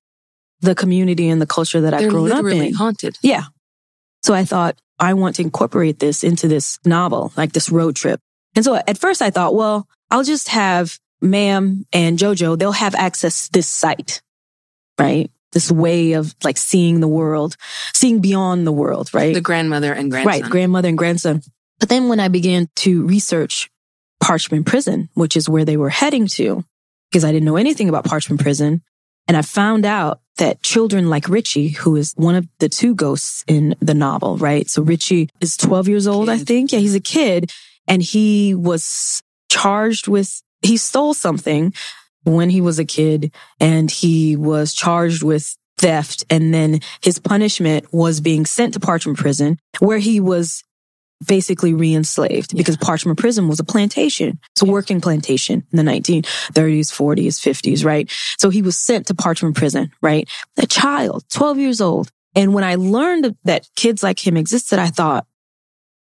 the 0.63 0.75
community 0.75 1.29
and 1.29 1.39
the 1.39 1.47
culture 1.47 1.83
that 1.83 1.93
I've 1.93 2.01
They're 2.01 2.11
grown 2.11 2.33
up 2.33 2.43
in. 2.47 2.73
haunted. 2.73 3.19
Yeah. 3.21 3.45
So 4.23 4.33
I 4.33 4.47
thought 4.47 4.81
I 4.99 5.13
want 5.13 5.37
to 5.37 5.43
incorporate 5.43 5.99
this 5.99 6.25
into 6.25 6.49
this 6.49 6.79
novel, 6.87 7.31
like 7.37 7.53
this 7.53 7.69
road 7.69 7.97
trip. 7.97 8.19
And 8.57 8.65
so 8.65 8.77
at 8.77 8.97
first 8.97 9.21
I 9.21 9.29
thought, 9.29 9.55
well, 9.55 9.87
I'll 10.11 10.25
just 10.25 10.49
have 10.49 10.99
Mam 11.21 11.85
and 11.93 12.19
Jojo, 12.19 12.59
they'll 12.59 12.73
have 12.73 12.95
access 12.95 13.47
to 13.47 13.53
this 13.53 13.69
sight, 13.69 14.23
right? 14.99 15.31
This 15.53 15.71
way 15.71 16.15
of 16.15 16.35
like 16.43 16.57
seeing 16.57 17.01
the 17.01 17.09
world, 17.09 17.59
seeing 17.93 18.21
beyond 18.21 18.67
the 18.67 18.73
world, 18.73 19.13
right? 19.13 19.35
The 19.35 19.43
grandmother 19.43 19.93
and 19.93 20.11
grandson. 20.11 20.41
Right, 20.41 20.51
grandmother 20.51 20.89
and 20.89 20.97
grandson. 20.97 21.43
But 21.81 21.89
then 21.89 22.09
when 22.09 22.21
I 22.21 22.29
began 22.29 22.69
to 22.77 23.07
research 23.07 23.71
Parchman 24.23 24.67
Prison, 24.67 25.09
which 25.15 25.37
is 25.37 25.49
where 25.49 25.65
they 25.65 25.77
were 25.77 25.91
heading 25.91 26.27
to, 26.29 26.65
because 27.11 27.25
I 27.25 27.33
didn't 27.33 27.47
know 27.47 27.57
anything 27.57 27.89
about 27.89 28.05
Parchman 28.05 28.39
Prison. 28.39 28.83
And 29.27 29.37
I 29.37 29.43
found 29.43 29.85
out 29.85 30.21
that 30.39 30.63
children 30.63 31.11
like 31.11 31.29
Richie, 31.29 31.69
who 31.69 31.97
is 31.97 32.15
one 32.17 32.35
of 32.35 32.47
the 32.59 32.69
two 32.69 32.95
ghosts 32.95 33.45
in 33.47 33.77
the 33.81 33.95
novel, 33.95 34.39
right? 34.39 34.69
So 34.69 34.83
Richie 34.83 35.29
is 35.41 35.57
12 35.57 35.89
years 35.89 36.07
old. 36.07 36.29
I 36.29 36.39
think. 36.39 36.73
Yeah, 36.73 36.79
he's 36.79 36.95
a 36.95 37.01
kid 37.01 37.53
and 37.87 38.03
he 38.03 38.55
was 38.55 39.23
charged 39.51 40.09
with, 40.09 40.43
he 40.63 40.77
stole 40.77 41.15
something 41.15 41.75
when 42.25 42.51
he 42.51 42.61
was 42.61 42.79
a 42.79 42.85
kid 42.85 43.33
and 43.61 43.91
he 43.91 44.37
was 44.37 44.75
charged 44.75 45.23
with 45.23 45.57
theft. 45.79 46.25
And 46.31 46.53
then 46.53 46.81
his 47.03 47.19
punishment 47.19 47.93
was 47.93 48.21
being 48.21 48.47
sent 48.47 48.75
to 48.75 48.81
Parchman 48.81 49.17
Prison 49.17 49.59
where 49.81 49.99
he 49.99 50.21
was 50.21 50.65
basically 51.27 51.75
re-enslaved 51.75 52.57
because 52.57 52.77
Parchman 52.77 53.17
Prison 53.17 53.49
was 53.49 53.61
a 53.61 53.65
plantation. 53.65 54.39
It's 54.53 54.63
a 54.63 54.67
working 54.67 55.01
plantation 55.01 55.67
in 55.73 55.77
the 55.77 55.91
1930s, 55.91 56.93
40s, 56.93 57.39
50s, 57.39 57.85
right? 57.85 58.11
So 58.39 58.51
he 58.51 58.63
was 58.63 58.77
sent 58.77 59.07
to 59.09 59.15
Parchman 59.15 59.55
Prison, 59.55 59.91
right? 60.01 60.29
A 60.59 60.67
child, 60.67 61.25
12 61.31 61.59
years 61.59 61.81
old. 61.81 62.11
And 62.35 62.55
when 62.55 62.65
I 62.65 62.77
learned 62.77 63.37
that 63.45 63.69
kids 63.75 64.03
like 64.03 64.25
him 64.25 64.37
existed, 64.37 64.79
I 64.79 64.89
thought, 64.89 65.27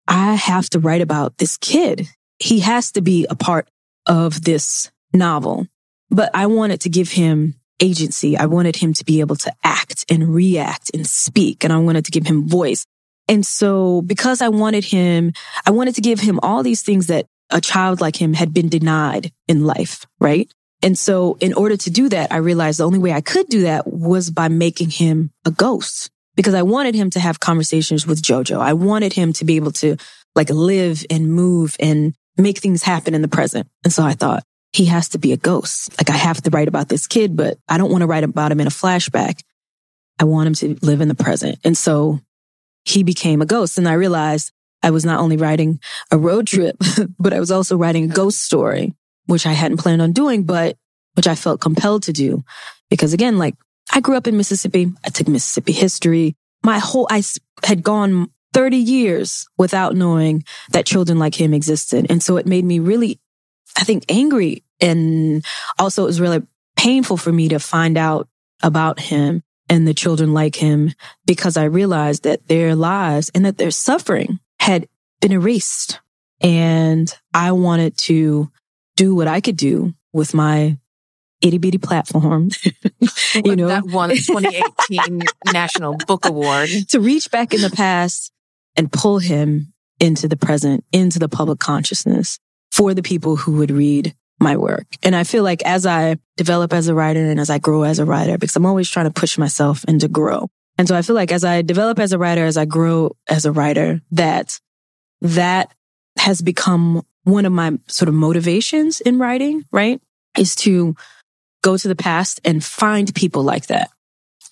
I 0.08 0.34
have 0.34 0.68
to 0.70 0.78
write 0.78 1.00
about 1.00 1.38
this 1.38 1.56
kid. 1.56 2.08
He 2.38 2.60
has 2.60 2.92
to 2.92 3.00
be 3.00 3.26
a 3.28 3.34
part 3.34 3.68
of 4.06 4.42
this 4.42 4.90
novel. 5.12 5.66
But 6.10 6.30
I 6.34 6.46
wanted 6.46 6.82
to 6.82 6.88
give 6.88 7.10
him 7.10 7.54
agency. 7.80 8.36
I 8.36 8.46
wanted 8.46 8.76
him 8.76 8.92
to 8.94 9.04
be 9.04 9.20
able 9.20 9.36
to 9.36 9.52
act 9.64 10.04
and 10.10 10.34
react 10.34 10.90
and 10.94 11.06
speak. 11.06 11.64
And 11.64 11.72
I 11.72 11.78
wanted 11.78 12.04
to 12.04 12.10
give 12.10 12.26
him 12.26 12.48
voice. 12.48 12.86
And 13.28 13.44
so 13.44 14.02
because 14.02 14.40
I 14.40 14.48
wanted 14.48 14.84
him, 14.84 15.32
I 15.64 15.70
wanted 15.70 15.94
to 15.96 16.00
give 16.00 16.20
him 16.20 16.38
all 16.42 16.62
these 16.62 16.82
things 16.82 17.08
that 17.08 17.26
a 17.50 17.60
child 17.60 18.00
like 18.00 18.16
him 18.16 18.34
had 18.34 18.52
been 18.52 18.68
denied 18.68 19.32
in 19.48 19.64
life, 19.64 20.06
right? 20.20 20.50
And 20.82 20.98
so 20.98 21.36
in 21.40 21.54
order 21.54 21.76
to 21.76 21.90
do 21.90 22.08
that, 22.10 22.32
I 22.32 22.36
realized 22.36 22.78
the 22.78 22.86
only 22.86 22.98
way 22.98 23.12
I 23.12 23.20
could 23.20 23.48
do 23.48 23.62
that 23.62 23.86
was 23.86 24.30
by 24.30 24.48
making 24.48 24.90
him 24.90 25.30
a 25.44 25.50
ghost 25.50 26.10
because 26.36 26.54
I 26.54 26.62
wanted 26.62 26.94
him 26.94 27.10
to 27.10 27.20
have 27.20 27.40
conversations 27.40 28.06
with 28.06 28.22
Jojo. 28.22 28.60
I 28.60 28.74
wanted 28.74 29.12
him 29.12 29.32
to 29.34 29.44
be 29.44 29.56
able 29.56 29.72
to 29.72 29.96
like 30.34 30.50
live 30.50 31.04
and 31.10 31.32
move 31.32 31.76
and 31.80 32.14
make 32.36 32.58
things 32.58 32.82
happen 32.82 33.14
in 33.14 33.22
the 33.22 33.28
present. 33.28 33.68
And 33.84 33.92
so 33.92 34.04
I 34.04 34.12
thought 34.12 34.44
he 34.72 34.84
has 34.86 35.08
to 35.10 35.18
be 35.18 35.32
a 35.32 35.38
ghost. 35.38 35.98
Like 35.98 36.10
I 36.10 36.16
have 36.18 36.42
to 36.42 36.50
write 36.50 36.68
about 36.68 36.88
this 36.88 37.06
kid, 37.06 37.36
but 37.36 37.58
I 37.68 37.78
don't 37.78 37.90
want 37.90 38.02
to 38.02 38.06
write 38.06 38.24
about 38.24 38.52
him 38.52 38.60
in 38.60 38.66
a 38.66 38.70
flashback. 38.70 39.40
I 40.18 40.24
want 40.24 40.46
him 40.46 40.54
to 40.54 40.86
live 40.86 41.00
in 41.00 41.08
the 41.08 41.14
present. 41.14 41.58
And 41.64 41.76
so 41.76 42.20
he 42.86 43.02
became 43.02 43.42
a 43.42 43.46
ghost. 43.46 43.76
And 43.76 43.88
I 43.88 43.94
realized 43.94 44.52
I 44.82 44.90
was 44.90 45.04
not 45.04 45.20
only 45.20 45.36
writing 45.36 45.80
a 46.10 46.18
road 46.18 46.46
trip, 46.46 46.76
but 47.18 47.32
I 47.32 47.40
was 47.40 47.50
also 47.50 47.76
writing 47.76 48.04
a 48.04 48.14
ghost 48.14 48.42
story, 48.42 48.94
which 49.26 49.46
I 49.46 49.52
hadn't 49.52 49.78
planned 49.78 50.02
on 50.02 50.12
doing, 50.12 50.44
but 50.44 50.76
which 51.14 51.26
I 51.26 51.34
felt 51.34 51.60
compelled 51.60 52.04
to 52.04 52.12
do. 52.12 52.44
Because 52.88 53.12
again, 53.12 53.38
like 53.38 53.56
I 53.92 54.00
grew 54.00 54.16
up 54.16 54.26
in 54.26 54.36
Mississippi. 54.36 54.92
I 55.04 55.10
took 55.10 55.28
Mississippi 55.28 55.72
history. 55.72 56.36
My 56.62 56.78
whole, 56.78 57.06
I 57.10 57.22
had 57.64 57.82
gone 57.82 58.30
30 58.52 58.76
years 58.76 59.46
without 59.58 59.94
knowing 59.94 60.44
that 60.70 60.86
children 60.86 61.18
like 61.18 61.34
him 61.34 61.52
existed. 61.52 62.06
And 62.08 62.22
so 62.22 62.36
it 62.36 62.46
made 62.46 62.64
me 62.64 62.78
really, 62.78 63.20
I 63.76 63.84
think, 63.84 64.04
angry. 64.08 64.64
And 64.80 65.44
also 65.78 66.04
it 66.04 66.06
was 66.06 66.20
really 66.20 66.42
painful 66.76 67.16
for 67.16 67.32
me 67.32 67.48
to 67.48 67.58
find 67.58 67.98
out 67.98 68.28
about 68.62 69.00
him 69.00 69.42
and 69.68 69.86
the 69.86 69.94
children 69.94 70.32
like 70.32 70.56
him 70.56 70.92
because 71.26 71.56
I 71.56 71.64
realized 71.64 72.22
that 72.24 72.46
their 72.48 72.74
lives 72.74 73.30
and 73.34 73.44
that 73.44 73.58
their 73.58 73.70
suffering 73.70 74.38
had 74.60 74.88
been 75.20 75.32
erased. 75.32 76.00
And 76.40 77.12
I 77.32 77.52
wanted 77.52 77.96
to 77.98 78.50
do 78.96 79.14
what 79.14 79.28
I 79.28 79.40
could 79.40 79.56
do 79.56 79.94
with 80.12 80.34
my 80.34 80.78
itty 81.42 81.58
bitty 81.58 81.78
platform, 81.78 82.50
you 83.34 83.56
know, 83.56 83.68
that 83.68 83.84
won 83.86 84.10
2018 84.14 85.22
National 85.52 85.96
Book 86.06 86.24
Award 86.24 86.68
to 86.88 87.00
reach 87.00 87.30
back 87.30 87.52
in 87.52 87.60
the 87.60 87.70
past 87.70 88.32
and 88.76 88.90
pull 88.90 89.18
him 89.18 89.72
into 90.00 90.28
the 90.28 90.36
present, 90.36 90.84
into 90.92 91.18
the 91.18 91.28
public 91.28 91.58
consciousness 91.58 92.38
for 92.70 92.94
the 92.94 93.02
people 93.02 93.36
who 93.36 93.52
would 93.52 93.70
read 93.70 94.14
my 94.38 94.56
work. 94.56 94.86
And 95.02 95.16
I 95.16 95.24
feel 95.24 95.42
like 95.42 95.62
as 95.64 95.86
I 95.86 96.16
develop 96.36 96.72
as 96.72 96.88
a 96.88 96.94
writer 96.94 97.20
and 97.20 97.40
as 97.40 97.50
I 97.50 97.58
grow 97.58 97.82
as 97.82 97.98
a 97.98 98.04
writer, 98.04 98.38
because 98.38 98.56
I'm 98.56 98.66
always 98.66 98.88
trying 98.88 99.06
to 99.06 99.12
push 99.12 99.38
myself 99.38 99.84
and 99.88 100.00
to 100.00 100.08
grow. 100.08 100.48
And 100.78 100.86
so 100.86 100.94
I 100.94 101.02
feel 101.02 101.16
like 101.16 101.32
as 101.32 101.44
I 101.44 101.62
develop 101.62 101.98
as 101.98 102.12
a 102.12 102.18
writer, 102.18 102.44
as 102.44 102.56
I 102.56 102.66
grow 102.66 103.16
as 103.28 103.46
a 103.46 103.52
writer, 103.52 104.02
that 104.10 104.60
that 105.22 105.72
has 106.18 106.42
become 106.42 107.02
one 107.24 107.46
of 107.46 107.52
my 107.52 107.78
sort 107.88 108.08
of 108.08 108.14
motivations 108.14 109.00
in 109.00 109.18
writing, 109.18 109.64
right? 109.72 110.00
Is 110.36 110.54
to 110.56 110.94
go 111.62 111.76
to 111.76 111.88
the 111.88 111.96
past 111.96 112.40
and 112.44 112.62
find 112.62 113.14
people 113.14 113.42
like 113.42 113.66
that. 113.66 113.90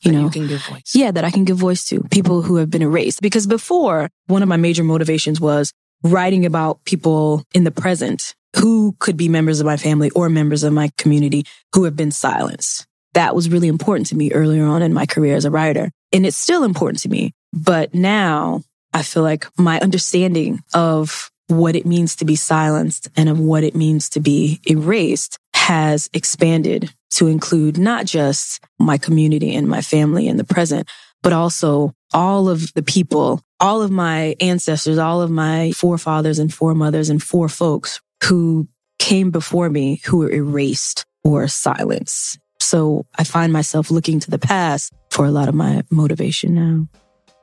You 0.00 0.12
that 0.12 0.17
know, 0.19 0.25
you 0.25 0.31
can 0.31 0.47
give 0.47 0.64
voice. 0.64 0.93
Yeah, 0.95 1.11
that 1.11 1.25
I 1.25 1.31
can 1.31 1.45
give 1.45 1.57
voice 1.57 1.87
to 1.88 2.03
people 2.11 2.43
who 2.43 2.57
have 2.57 2.71
been 2.71 2.83
erased. 2.83 3.21
Because 3.21 3.47
before, 3.47 4.11
one 4.26 4.43
of 4.43 4.49
my 4.49 4.57
major 4.57 4.83
motivations 4.83 5.41
was 5.41 5.73
writing 6.03 6.45
about 6.45 6.85
people 6.85 7.45
in 7.55 7.64
the 7.64 7.71
present 7.71 8.35
who 8.56 8.94
could 8.99 9.16
be 9.16 9.28
members 9.28 9.61
of 9.61 9.66
my 9.66 9.76
family 9.76 10.11
or 10.11 10.28
members 10.28 10.62
of 10.62 10.73
my 10.73 10.90
community 10.96 11.44
who 11.75 11.84
have 11.84 11.96
been 11.96 12.11
silenced. 12.11 12.87
That 13.14 13.34
was 13.34 13.49
really 13.49 13.68
important 13.68 14.08
to 14.08 14.16
me 14.16 14.32
earlier 14.32 14.64
on 14.64 14.82
in 14.82 14.92
my 14.92 15.06
career 15.06 15.37
as 15.37 15.44
a 15.44 15.50
writer. 15.50 15.90
And 16.12 16.26
it's 16.26 16.37
still 16.37 16.64
important 16.64 17.00
to 17.02 17.08
me. 17.08 17.32
But 17.52 17.94
now 17.94 18.62
I 18.92 19.02
feel 19.02 19.23
like 19.23 19.46
my 19.58 19.78
understanding 19.80 20.62
of 20.73 21.30
what 21.49 21.76
it 21.76 21.87
means 21.87 22.16
to 22.16 22.25
be 22.25 22.37
silenced 22.37 23.08
and 23.16 23.28
of 23.28 23.38
what 23.38 23.64
it 23.64 23.75
means 23.75 24.08
to 24.11 24.20
be 24.20 24.61
erased 24.68 25.38
has 25.54 26.08
expanded 26.12 26.92
to 27.11 27.26
include 27.26 27.78
not 27.78 28.06
just 28.06 28.61
my 28.78 28.99
community 28.99 29.54
and 29.54 29.68
my 29.68 29.80
family 29.80 30.26
in 30.26 30.37
the 30.37 30.44
present, 30.44 30.88
but 31.23 31.32
also 31.32 31.92
all 32.12 32.49
of 32.49 32.73
the 32.75 32.82
people, 32.82 33.40
all 33.61 33.82
of 33.82 33.90
my 33.90 34.34
ancestors, 34.40 34.99
all 34.99 35.23
of 35.23 35.30
my 35.30 35.73
forefathers 35.73 36.38
and 36.38 36.52
foremothers 36.52 37.11
and 37.11 37.20
forefolks 37.20 38.00
who 38.25 38.66
came 38.99 39.31
before 39.31 39.69
me 39.69 40.00
who 40.07 40.19
were 40.19 40.31
erased 40.31 41.04
or 41.23 41.47
silenced. 41.47 42.38
So 42.59 43.04
I 43.19 43.25
find 43.25 43.52
myself 43.52 43.90
looking 43.90 44.19
to 44.21 44.31
the 44.31 44.38
past 44.38 44.93
for 45.11 45.26
a 45.26 45.31
lot 45.31 45.49
of 45.49 45.54
my 45.54 45.83
motivation 45.90 46.54
now. 46.54 46.88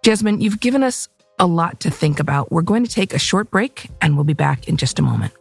Jesmyn, 0.04 0.42
you've 0.42 0.60
given 0.60 0.82
us 0.82 1.08
a 1.38 1.46
lot 1.46 1.80
to 1.82 1.92
think 1.92 2.20
about. 2.20 2.52
We're 2.52 2.64
going 2.64 2.84
to 2.84 2.90
take 2.90 3.14
a 3.14 3.20
short 3.20 3.52
break 3.52 3.90
and 4.02 4.16
we'll 4.16 4.24
be 4.24 4.34
back 4.34 4.68
in 4.68 4.78
just 4.78 4.98
a 4.98 5.04
moment. 5.04 5.34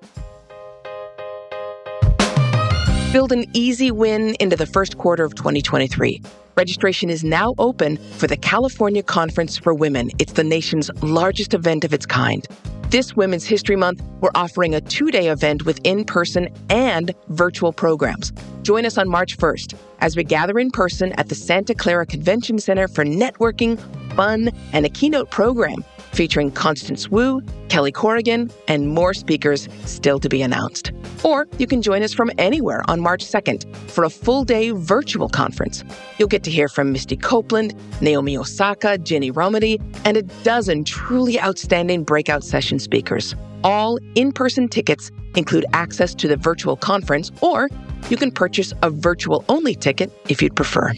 Build 3.12 3.32
an 3.32 3.46
easy 3.54 3.90
win 3.90 4.36
into 4.40 4.56
the 4.56 4.66
first 4.66 4.98
quarter 4.98 5.24
of 5.24 5.34
2023. 5.34 6.22
Registration 6.56 7.10
is 7.10 7.22
now 7.22 7.54
open 7.58 7.96
for 7.96 8.26
the 8.26 8.36
California 8.36 9.02
Conference 9.02 9.56
for 9.56 9.72
Women. 9.72 10.10
It's 10.18 10.32
the 10.32 10.44
nation's 10.44 10.90
largest 11.02 11.54
event 11.54 11.84
of 11.84 11.94
its 11.94 12.06
kind. 12.06 12.46
This 12.90 13.14
Women's 13.14 13.44
History 13.44 13.76
Month, 13.76 14.02
we're 14.20 14.32
offering 14.34 14.74
a 14.74 14.80
two 14.80 15.12
day 15.12 15.28
event 15.28 15.64
with 15.64 15.78
in 15.84 16.04
person 16.04 16.48
and 16.68 17.14
virtual 17.28 17.72
programs. 17.72 18.32
Join 18.62 18.84
us 18.84 18.98
on 18.98 19.08
March 19.08 19.38
1st 19.38 19.76
as 20.00 20.16
we 20.16 20.24
gather 20.24 20.58
in 20.58 20.70
person 20.70 21.12
at 21.12 21.28
the 21.28 21.36
Santa 21.36 21.74
Clara 21.74 22.04
Convention 22.04 22.58
Center 22.58 22.88
for 22.88 23.04
networking, 23.04 23.78
fun, 24.10 24.50
and 24.72 24.84
a 24.84 24.88
keynote 24.88 25.30
program 25.30 25.84
featuring 26.12 26.50
Constance 26.50 27.08
Wu, 27.08 27.42
Kelly 27.68 27.92
Corrigan, 27.92 28.50
and 28.68 28.88
more 28.88 29.14
speakers 29.14 29.68
still 29.84 30.18
to 30.18 30.28
be 30.28 30.42
announced. 30.42 30.92
Or 31.22 31.46
you 31.58 31.66
can 31.66 31.82
join 31.82 32.02
us 32.02 32.12
from 32.12 32.30
anywhere 32.38 32.82
on 32.88 33.00
March 33.00 33.24
2nd 33.24 33.74
for 33.90 34.04
a 34.04 34.10
full 34.10 34.44
day 34.44 34.70
virtual 34.70 35.28
conference. 35.28 35.84
You'll 36.18 36.28
get 36.28 36.42
to 36.44 36.50
hear 36.50 36.68
from 36.68 36.92
Misty 36.92 37.16
Copeland, 37.16 37.74
Naomi 38.00 38.36
Osaka, 38.36 38.98
Ginny 38.98 39.30
Rometty, 39.30 39.80
and 40.04 40.16
a 40.16 40.22
dozen 40.22 40.84
truly 40.84 41.40
outstanding 41.40 42.04
breakout 42.04 42.42
session 42.42 42.78
speakers. 42.78 43.34
All 43.62 43.98
in 44.14 44.32
person 44.32 44.68
tickets 44.68 45.10
include 45.36 45.66
access 45.72 46.14
to 46.14 46.28
the 46.28 46.36
virtual 46.36 46.76
conference, 46.76 47.30
or 47.40 47.68
you 48.08 48.16
can 48.16 48.30
purchase 48.30 48.72
a 48.82 48.90
virtual 48.90 49.44
only 49.48 49.74
ticket 49.74 50.12
if 50.28 50.40
you'd 50.40 50.54
prefer. 50.56 50.92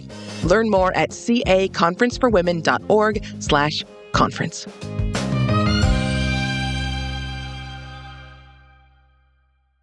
Learn 0.45 0.71
more 0.71 0.97
at 0.97 1.11
caconferenceforwomen.org 1.11 3.25
slash 3.41 3.85
conference. 4.13 4.67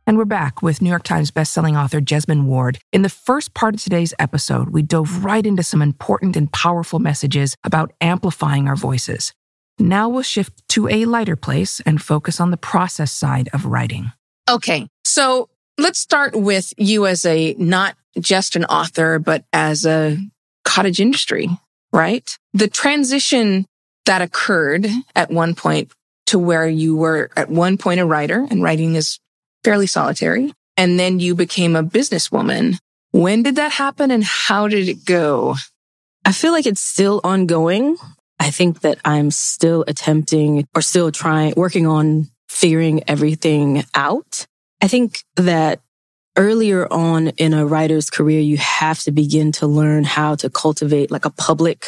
And 0.09 0.17
we're 0.17 0.25
back 0.25 0.63
with 0.63 0.81
New 0.81 0.89
York 0.89 1.03
Times 1.03 1.29
bestselling 1.29 1.79
author 1.79 2.01
Jesmyn 2.01 2.45
Ward. 2.45 2.79
In 2.91 3.03
the 3.03 3.09
first 3.09 3.53
part 3.53 3.75
of 3.75 3.83
today's 3.83 4.11
episode, 4.17 4.69
we 4.69 4.81
dove 4.81 5.23
right 5.23 5.45
into 5.45 5.61
some 5.61 5.83
important 5.83 6.35
and 6.35 6.51
powerful 6.51 6.97
messages 6.97 7.55
about 7.63 7.93
amplifying 8.01 8.67
our 8.67 8.75
voices. 8.75 9.33
Now 9.77 10.09
we'll 10.09 10.23
shift 10.23 10.67
to 10.69 10.87
a 10.87 11.05
lighter 11.05 11.35
place 11.35 11.79
and 11.81 12.01
focus 12.01 12.41
on 12.41 12.49
the 12.49 12.57
process 12.57 13.11
side 13.11 13.49
of 13.53 13.65
writing. 13.65 14.11
Okay. 14.49 14.87
So 15.05 15.47
let's 15.79 15.99
start 15.99 16.35
with 16.35 16.73
you 16.77 17.07
as 17.07 17.25
a 17.25 17.55
not 17.57 17.95
just 18.19 18.55
an 18.55 18.65
author, 18.65 19.19
but 19.19 19.43
as 19.53 19.85
a 19.85 20.17
cottage 20.65 20.99
industry, 20.99 21.49
right? 21.91 22.37
The 22.53 22.67
transition 22.67 23.65
that 24.05 24.21
occurred 24.21 24.87
at 25.15 25.31
one 25.31 25.55
point 25.55 25.91
to 26.27 26.39
where 26.39 26.67
you 26.67 26.95
were 26.95 27.29
at 27.35 27.49
one 27.49 27.77
point 27.77 27.99
a 27.99 28.05
writer 28.05 28.45
and 28.49 28.61
writing 28.61 28.95
is 28.95 29.19
fairly 29.63 29.87
solitary. 29.87 30.53
And 30.77 30.99
then 30.99 31.19
you 31.19 31.35
became 31.35 31.75
a 31.75 31.83
businesswoman. 31.83 32.77
When 33.11 33.43
did 33.43 33.55
that 33.55 33.71
happen 33.73 34.11
and 34.11 34.23
how 34.23 34.67
did 34.67 34.87
it 34.87 35.05
go? 35.05 35.55
I 36.23 36.31
feel 36.31 36.51
like 36.51 36.65
it's 36.65 36.81
still 36.81 37.19
ongoing. 37.23 37.97
I 38.39 38.51
think 38.51 38.81
that 38.81 38.99
I'm 39.03 39.31
still 39.31 39.83
attempting 39.87 40.65
or 40.75 40.81
still 40.81 41.11
trying, 41.11 41.53
working 41.57 41.85
on 41.85 42.29
figuring 42.47 43.03
everything 43.07 43.83
out. 43.93 44.45
I 44.81 44.87
think 44.87 45.23
that 45.35 45.81
earlier 46.37 46.91
on 46.91 47.29
in 47.29 47.53
a 47.53 47.65
writer's 47.65 48.09
career, 48.09 48.39
you 48.39 48.57
have 48.57 49.01
to 49.03 49.11
begin 49.11 49.51
to 49.53 49.67
learn 49.67 50.03
how 50.03 50.35
to 50.35 50.49
cultivate 50.49 51.11
like 51.11 51.25
a 51.25 51.29
public 51.29 51.87